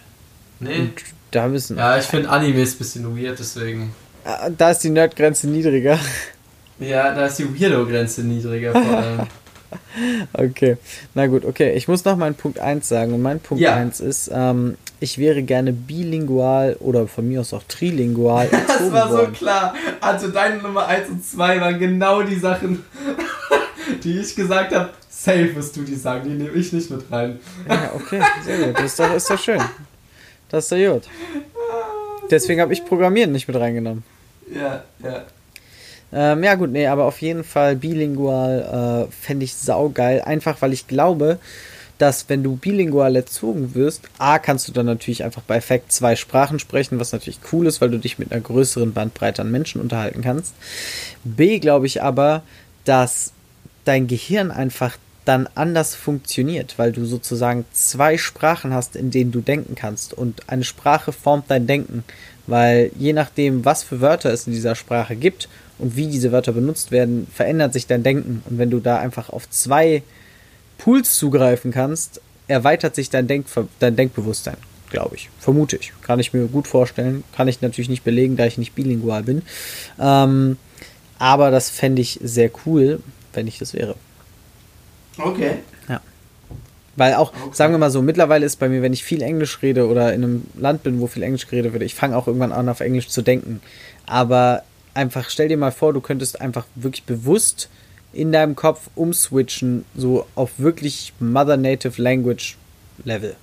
[0.59, 0.89] Nee?
[1.31, 3.93] Da bist du noch Ja, ich finde Animes ein bisschen weird, deswegen.
[4.23, 5.99] Ah, Da ist die Nerdgrenze niedriger.
[6.79, 9.19] Ja, da ist die Weirdo-Grenze niedriger vor allem.
[10.33, 10.77] Okay,
[11.13, 11.73] na gut, okay.
[11.73, 13.13] Ich muss noch meinen Punkt 1 sagen.
[13.13, 13.75] Und mein Punkt Ja.
[13.75, 19.09] 1 ist, ähm, ich wäre gerne bilingual oder von mir aus auch trilingual Das war
[19.09, 19.33] so worden.
[19.33, 19.73] klar.
[20.01, 22.83] Also deine Nummer 1 und 2 waren genau die Sachen,
[24.03, 24.89] die ich gesagt habe.
[25.07, 27.39] Safe wirst du die sagen, die nehme ich nicht mit rein.
[27.69, 28.77] Ja, okay, sehr gut.
[28.77, 29.61] Das ist doch, ist doch schön.
[30.49, 31.03] Das ist doch gut.
[32.29, 34.03] Deswegen habe ich Programmieren nicht mit reingenommen.
[34.53, 35.23] Ja, ja.
[36.13, 40.21] Ähm, ja gut, nee, aber auf jeden Fall bilingual äh, fände ich saugeil.
[40.21, 41.39] Einfach weil ich glaube,
[41.97, 46.15] dass wenn du bilingual erzogen wirst, A, kannst du dann natürlich einfach bei Fact zwei
[46.15, 49.81] Sprachen sprechen, was natürlich cool ist, weil du dich mit einer größeren Bandbreite an Menschen
[49.81, 50.53] unterhalten kannst.
[51.23, 52.43] B, glaube ich aber,
[52.83, 53.31] dass
[53.85, 59.41] dein Gehirn einfach dann anders funktioniert, weil du sozusagen zwei Sprachen hast, in denen du
[59.41, 60.13] denken kannst.
[60.13, 62.03] Und eine Sprache formt dein Denken,
[62.45, 66.51] weil je nachdem, was für Wörter es in dieser Sprache gibt und wie diese Wörter
[66.51, 68.43] benutzt werden, verändert sich dein Denken.
[68.47, 70.03] Und wenn du da einfach auf zwei
[70.78, 74.57] Pools zugreifen kannst, erweitert sich dein, Denkver dein Denkbewusstsein,
[74.89, 75.30] glaube ich.
[75.39, 75.93] Vermute ich.
[76.01, 77.23] Kann ich mir gut vorstellen.
[77.36, 79.41] Kann ich natürlich nicht belegen, da ich nicht bilingual bin.
[79.99, 80.57] Ähm,
[81.17, 82.99] aber das fände ich sehr cool,
[83.34, 83.95] wenn ich das wäre.
[85.17, 85.57] Okay.
[86.97, 87.49] Weil auch, Okay.
[87.51, 90.23] sagen wir mal so, mittlerweile ist bei mir, wenn ich viel Englisch rede oder in
[90.23, 93.09] einem Land bin, wo viel Englisch geredet wird, ich fange auch irgendwann an, auf Englisch
[93.09, 93.59] zu denken.
[94.05, 94.63] Aber
[94.93, 97.67] einfach, stell dir mal vor, du könntest einfach wirklich bewusst
[98.16, 102.57] in deinem Kopf umswitchen, so auf wirklich Mother Native Language
[103.03, 103.36] Level.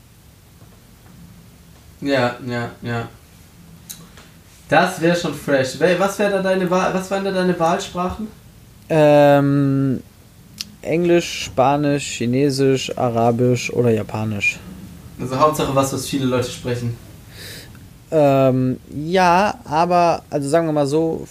[2.01, 3.09] Ja, ja, ja.
[4.69, 5.79] Das wäre schon fresh.
[5.99, 8.27] Was wäre da deine was waren da deine Wahlsprachen?
[8.89, 10.03] Ähm,
[10.81, 14.59] Englisch, Spanisch, Chinesisch, Arabisch oder Japanisch.
[15.21, 16.97] Also Hauptsache was, was viele Leute sprechen.
[18.11, 21.27] Ähm, ja, aber, also sagen wir mal so,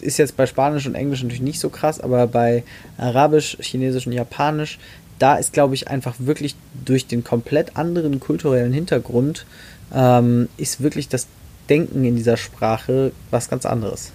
[0.00, 2.64] ist jetzt bei Spanisch und Englisch natürlich nicht so krass, aber bei
[2.98, 4.78] Arabisch, Chinesisch und Japanisch,
[5.18, 9.46] da ist, glaube ich, einfach wirklich durch den komplett anderen kulturellen Hintergrund,
[9.94, 11.26] ähm, ist wirklich das
[11.68, 14.12] Denken in dieser Sprache was ganz anderes.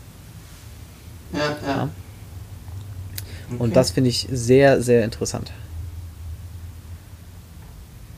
[1.34, 1.90] Ja, ja.
[3.60, 5.52] Und das finde ich sehr, sehr interessant.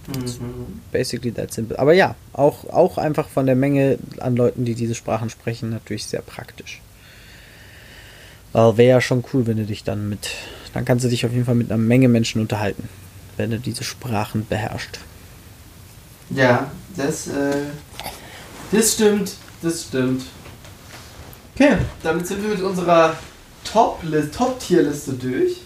[0.07, 0.81] Mhm.
[0.91, 1.79] Basically that simple.
[1.79, 6.05] Aber ja, auch, auch einfach von der Menge an Leuten, die diese Sprachen sprechen, natürlich
[6.05, 6.81] sehr praktisch.
[8.53, 10.29] Wäre ja schon cool, wenn du dich dann mit.
[10.73, 12.87] Dann kannst du dich auf jeden Fall mit einer Menge Menschen unterhalten,
[13.37, 14.99] wenn du diese Sprachen beherrschst.
[16.29, 17.55] Ja, das, äh,
[18.71, 20.23] das stimmt, das stimmt.
[21.55, 23.15] Okay, damit sind wir mit unserer
[23.71, 25.57] Top-Tier-Liste durch.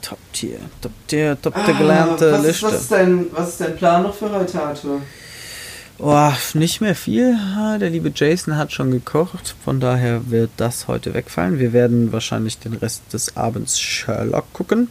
[0.00, 2.66] Top-Tier, Top-Tier, top der Ah, gelernte was, ist, Liste.
[2.66, 5.00] was, ist dein, was ist dein Plan noch für heute, Arthur?
[5.98, 7.38] Oh, nicht mehr viel.
[7.80, 11.58] Der liebe Jason hat schon gekocht, von daher wird das heute wegfallen.
[11.58, 14.88] Wir werden wahrscheinlich den Rest des Abends Sherlock gucken.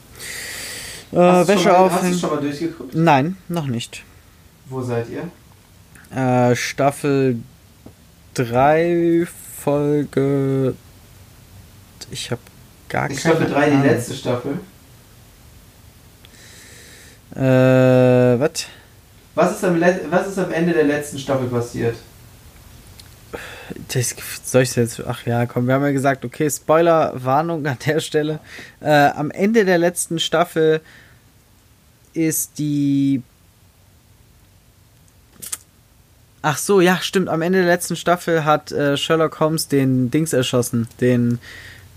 [1.12, 2.20] Äh, Wäsche mal, Hast du aufhängen.
[2.20, 2.96] schon mal durchgeguckt?
[2.96, 4.04] Nein, noch nicht.
[4.68, 5.30] Wo seid ihr?
[6.18, 7.38] Äh, Staffel
[8.34, 9.28] 3,
[9.62, 10.74] Folge.
[12.10, 12.42] Ich habe
[12.90, 14.60] gar Ist keine Staffel 3 die letzte Staffel?
[17.36, 18.66] Äh, was?
[19.36, 21.98] Was ist, am was ist am Ende der letzten Staffel passiert?
[23.90, 25.02] Das, soll ich jetzt.
[25.06, 28.40] Ach ja, komm, wir haben ja gesagt, okay, Spoiler-Warnung an der Stelle.
[28.80, 30.82] Äh, am Ende der letzten Staffel
[32.14, 33.22] ist die.
[36.42, 37.28] Ach so, ja, stimmt.
[37.28, 40.88] Am Ende der letzten Staffel hat äh, Sherlock Holmes den Dings erschossen.
[41.02, 41.40] Den.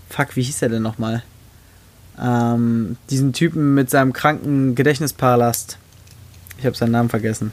[0.09, 1.23] Fuck, wie hieß er denn nochmal?
[2.21, 5.77] Ähm, diesen Typen mit seinem kranken Gedächtnispalast.
[6.59, 7.51] Ich habe seinen Namen vergessen.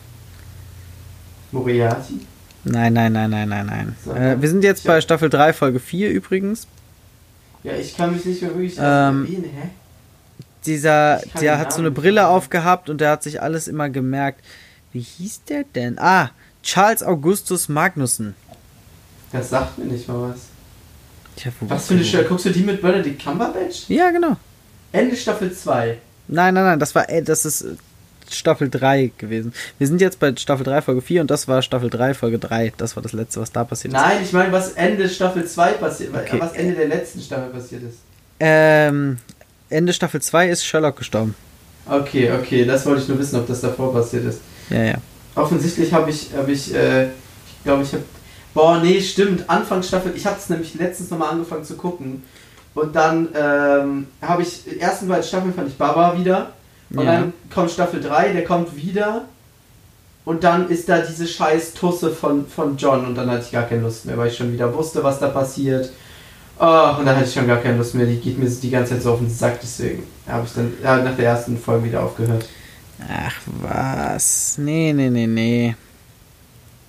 [1.53, 2.21] Moriarty?
[2.65, 3.97] Nein, nein, nein, nein, nein, nein.
[4.05, 4.13] So.
[4.13, 6.67] Äh, wir sind jetzt bei Staffel 3, Folge 4 übrigens.
[7.63, 9.69] Ja, ich kann mich nicht mehr wirklich Ähm, erwähnen, hä?
[10.67, 14.45] Dieser, der hat so eine Brille aufgehabt und der hat sich alles immer gemerkt.
[14.93, 16.01] Wie hieß der denn?
[16.01, 16.31] Ah,
[16.65, 18.35] Charles Augustus Magnussen.
[19.31, 20.41] Das sagt mir nicht mal was.
[21.37, 22.25] Tja, Was für eine Stelle?
[22.25, 23.85] Guckst du die mit Benedict Cumberbatch?
[23.89, 24.37] Ja, genau.
[24.91, 25.99] Ende Staffel 2.
[26.29, 27.65] Nein, nein, nein, das war, äh, das ist
[28.31, 29.53] Staffel 3 gewesen.
[29.79, 32.73] Wir sind jetzt bei Staffel 3, Folge 4 und das war Staffel 3, Folge 3.
[32.77, 34.01] Das war das letzte, was da passiert ist.
[34.01, 36.41] Nein, ich meine, was Ende Staffel 2 passiert, Okay.
[36.41, 37.99] was Ende der letzten Staffel passiert ist.
[38.41, 39.19] Ähm,
[39.71, 41.35] Ende Staffel 2 ist Sherlock gestorben.
[41.89, 44.41] Okay, okay, das wollte ich nur wissen, ob das davor passiert ist.
[44.71, 44.95] Ja, ja.
[45.35, 48.03] Offensichtlich habe ich, habe ich, äh, ich glaube, ich habe,
[48.55, 52.23] boah, nee, stimmt, Anfang Staffel, ich habe es nämlich letztens nochmal angefangen zu gucken
[52.75, 56.53] und dann ähm, habe ich, die ersten beiden Staffeln fand ich Baba wieder
[56.91, 57.21] und Ja.
[57.21, 59.25] dann kommt Staffel 3, der kommt wieder
[60.25, 63.65] und dann ist da diese scheiß Tusse von, von John und dann hatte ich gar
[63.65, 65.91] keine Lust mehr, weil ich schon wieder wusste, was da passiert.
[66.59, 68.95] Oh, und dann hatte ich schon gar keine Lust mehr, die geht mir die ganze
[68.95, 72.03] Zeit so auf den Sack, deswegen habe ich dann ja, nach der ersten Folge wieder
[72.03, 72.47] aufgehört.
[73.09, 74.57] Ach was.
[74.59, 75.75] Nee, nee, nee, nee.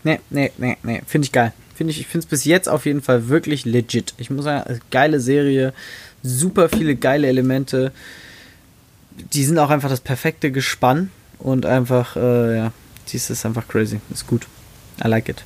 [0.03, 1.01] Nee, nee, nee, nee.
[1.05, 1.51] Finde ich geil.
[1.75, 4.13] Finde ich, ich finde es bis jetzt auf jeden Fall wirklich legit.
[4.17, 5.73] Ich muss sagen, geile Serie,
[6.23, 7.91] super viele geile Elemente.
[9.17, 12.71] Die sind auch einfach das perfekte Gespann und einfach, äh, ja,
[13.11, 13.99] dies ist einfach crazy.
[14.11, 14.47] Ist gut.
[15.03, 15.43] I like it.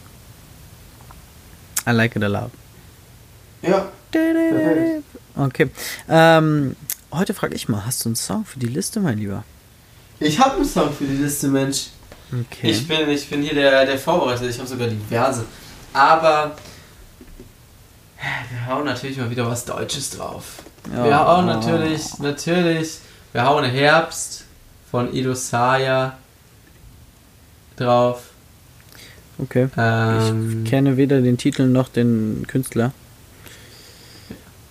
[1.87, 2.51] I like it a lot.
[3.61, 3.91] Ja.
[5.35, 5.69] Okay.
[6.09, 6.75] Ähm,
[7.11, 9.43] heute frage ich mal, hast du einen Song für die Liste, mein Lieber?
[10.19, 11.87] ich habe einen Song für die Liste, Mensch.
[12.31, 12.71] Okay.
[12.71, 15.45] Ich bin, ich bin hier der, der Vorbereiter, ich habe sogar diverse.
[15.93, 16.55] Aber
[18.49, 20.63] wir hauen natürlich mal wieder was Deutsches drauf.
[20.85, 22.99] Wir hauen natürlich, natürlich,
[23.33, 24.45] wir hauen Herbst
[24.89, 26.17] von Edo Saya
[27.75, 28.23] drauf.
[29.37, 29.67] Okay.
[29.77, 32.91] Ähm, Ich kenne weder den Titel noch den Künstler.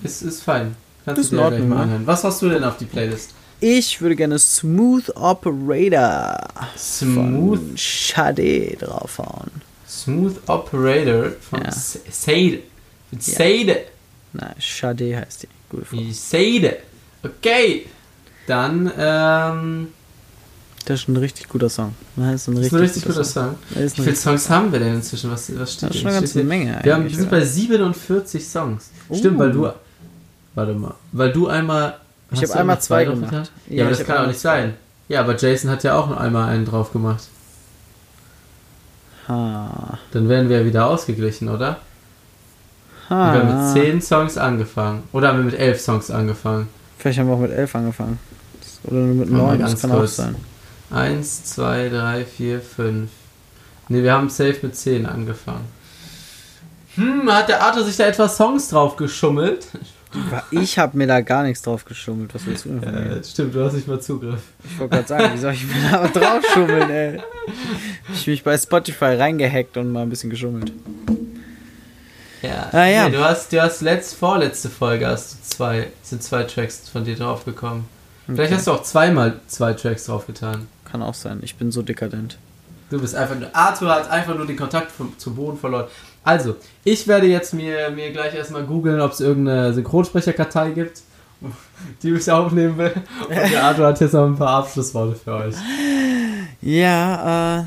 [0.03, 0.77] ist, ist fein.
[1.05, 1.83] Kannst Ist du in Ordnung, mal ne?
[1.83, 2.07] anhören.
[2.07, 3.31] Was hast du denn auf die Playlist?
[3.61, 6.37] Ich würde gerne Smooth Operator
[6.79, 9.51] Smooth, von Sade draufhauen.
[9.89, 11.69] Smooth Operator von Ja.
[11.69, 12.61] S- Seide.
[13.11, 13.35] Mit Ja.
[13.35, 13.81] Seide.
[14.33, 15.49] Nein, Sade heißt die.
[15.69, 15.97] Gute Frau.
[15.97, 16.79] Die Seide.
[17.23, 17.87] Okay.
[18.47, 19.89] Dann, ähm,
[20.85, 21.95] Das ist ein richtig guter Song.
[22.17, 23.55] Das ist ein das richtig, ist ein richtig guter Song.
[23.77, 25.31] Ist Wie viele Songs haben wir denn inzwischen?
[25.31, 26.81] Was, was steht Das ist schon eine ganze Menge.
[26.83, 28.91] Wir, haben, wir sind bei 47 Songs.
[29.09, 29.15] Oh.
[29.15, 29.71] Stimmt, weil du.
[30.55, 30.95] Warte mal.
[31.13, 31.97] Weil du einmal.
[32.33, 33.31] Ich habe einmal zwei gemacht.
[33.31, 33.49] getan?
[33.69, 34.75] Ja, Ja, aber das kann auch nicht sein.
[35.09, 37.25] Ja, aber Jason hat ja auch einmal einen drauf gemacht.
[39.29, 39.99] Ha.
[40.13, 41.79] Dann wären wir ja wieder ausgeglichen, oder?
[43.09, 43.73] Wir haben mit ha.
[43.73, 45.03] 10 Songs angefangen.
[45.13, 46.69] Oder haben wir mit 11 Songs angefangen?
[47.01, 48.19] Vielleicht haben wir auch mit elf angefangen.
[48.85, 50.13] Oder nur mit Warte mal neun, ganz das kann kurz.
[50.21, 50.37] auch sein.
[50.91, 53.11] 1, 2, 3, 4, 5.
[53.89, 55.65] Ne, wir haben safe mit 10 angefangen.
[56.97, 59.67] Hm, hat der Arthur sich da etwas Songs drauf geschummelt?
[60.51, 62.35] Ich habe mir da gar nichts drauf geschummelt.
[62.35, 63.17] Was willst du denn von mir?
[63.17, 64.41] Äh, stimmt, du hast nicht mal Zugriff.
[64.65, 67.21] Ich wollte gerade sagen, wie soll ich mir da drauf schummeln, ey?
[68.13, 70.73] Ich mich bei Spotify reingehackt und mal ein bisschen geschummelt.
[72.43, 72.69] Ja.
[72.73, 73.09] Ah, ja.
[73.09, 77.05] Nee, du hast, du hast letzt, vorletzte Folge hast du zwei, sind zwei Tracks von
[77.05, 77.85] dir draufgekommen.
[78.27, 78.55] Vielleicht Okay.
[78.59, 80.67] hast du auch zweimal zwei Tracks draufgetan.
[80.91, 81.41] kann auch sein.
[81.43, 82.39] Ich bin so dekadent.
[82.91, 83.55] Du bist einfach nur.
[83.55, 85.87] Arthur hat einfach nur den Kontakt vom, zum Boden verloren.
[86.25, 91.03] Also, ich werde jetzt mir, mir gleich erstmal googeln, ob es irgendeine Synchronsprecherkartei gibt,
[92.03, 92.93] die mich aufnehmen will.
[93.29, 95.55] Und der Arthur hat jetzt noch ein paar Abschlussworte für euch.
[96.63, 97.65] Ja, äh,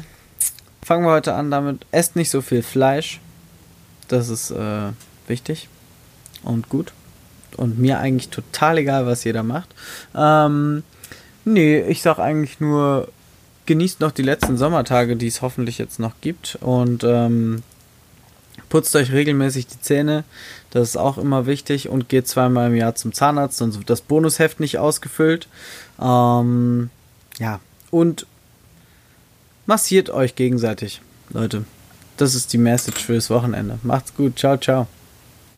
[0.85, 1.85] fangen wir heute an damit.
[1.91, 3.19] Esst nicht so viel Fleisch.
[4.07, 4.91] Das ist äh,
[5.27, 5.69] wichtig
[6.43, 6.93] und gut.
[7.57, 9.69] Und mir eigentlich total egal, was jeder macht.
[10.15, 10.83] Ähm,
[11.45, 13.09] nee, ich sag eigentlich nur,
[13.65, 16.57] genießt noch die letzten Sommertage, die es hoffentlich jetzt noch gibt.
[16.61, 17.61] Und ähm,
[18.69, 20.23] putzt euch regelmäßig die Zähne.
[20.71, 21.89] Das ist auch immer wichtig.
[21.89, 25.47] Und geht zweimal im Jahr zum Zahnarzt, sonst wird das Bonusheft nicht ausgefüllt.
[26.01, 26.89] Ähm,
[27.37, 27.59] ja,
[27.91, 28.25] und
[29.67, 31.65] massiert euch gegenseitig, Leute.
[32.17, 33.79] Das ist die Message fürs Wochenende.
[33.83, 34.37] Macht's gut.
[34.37, 34.87] Ciao, ciao.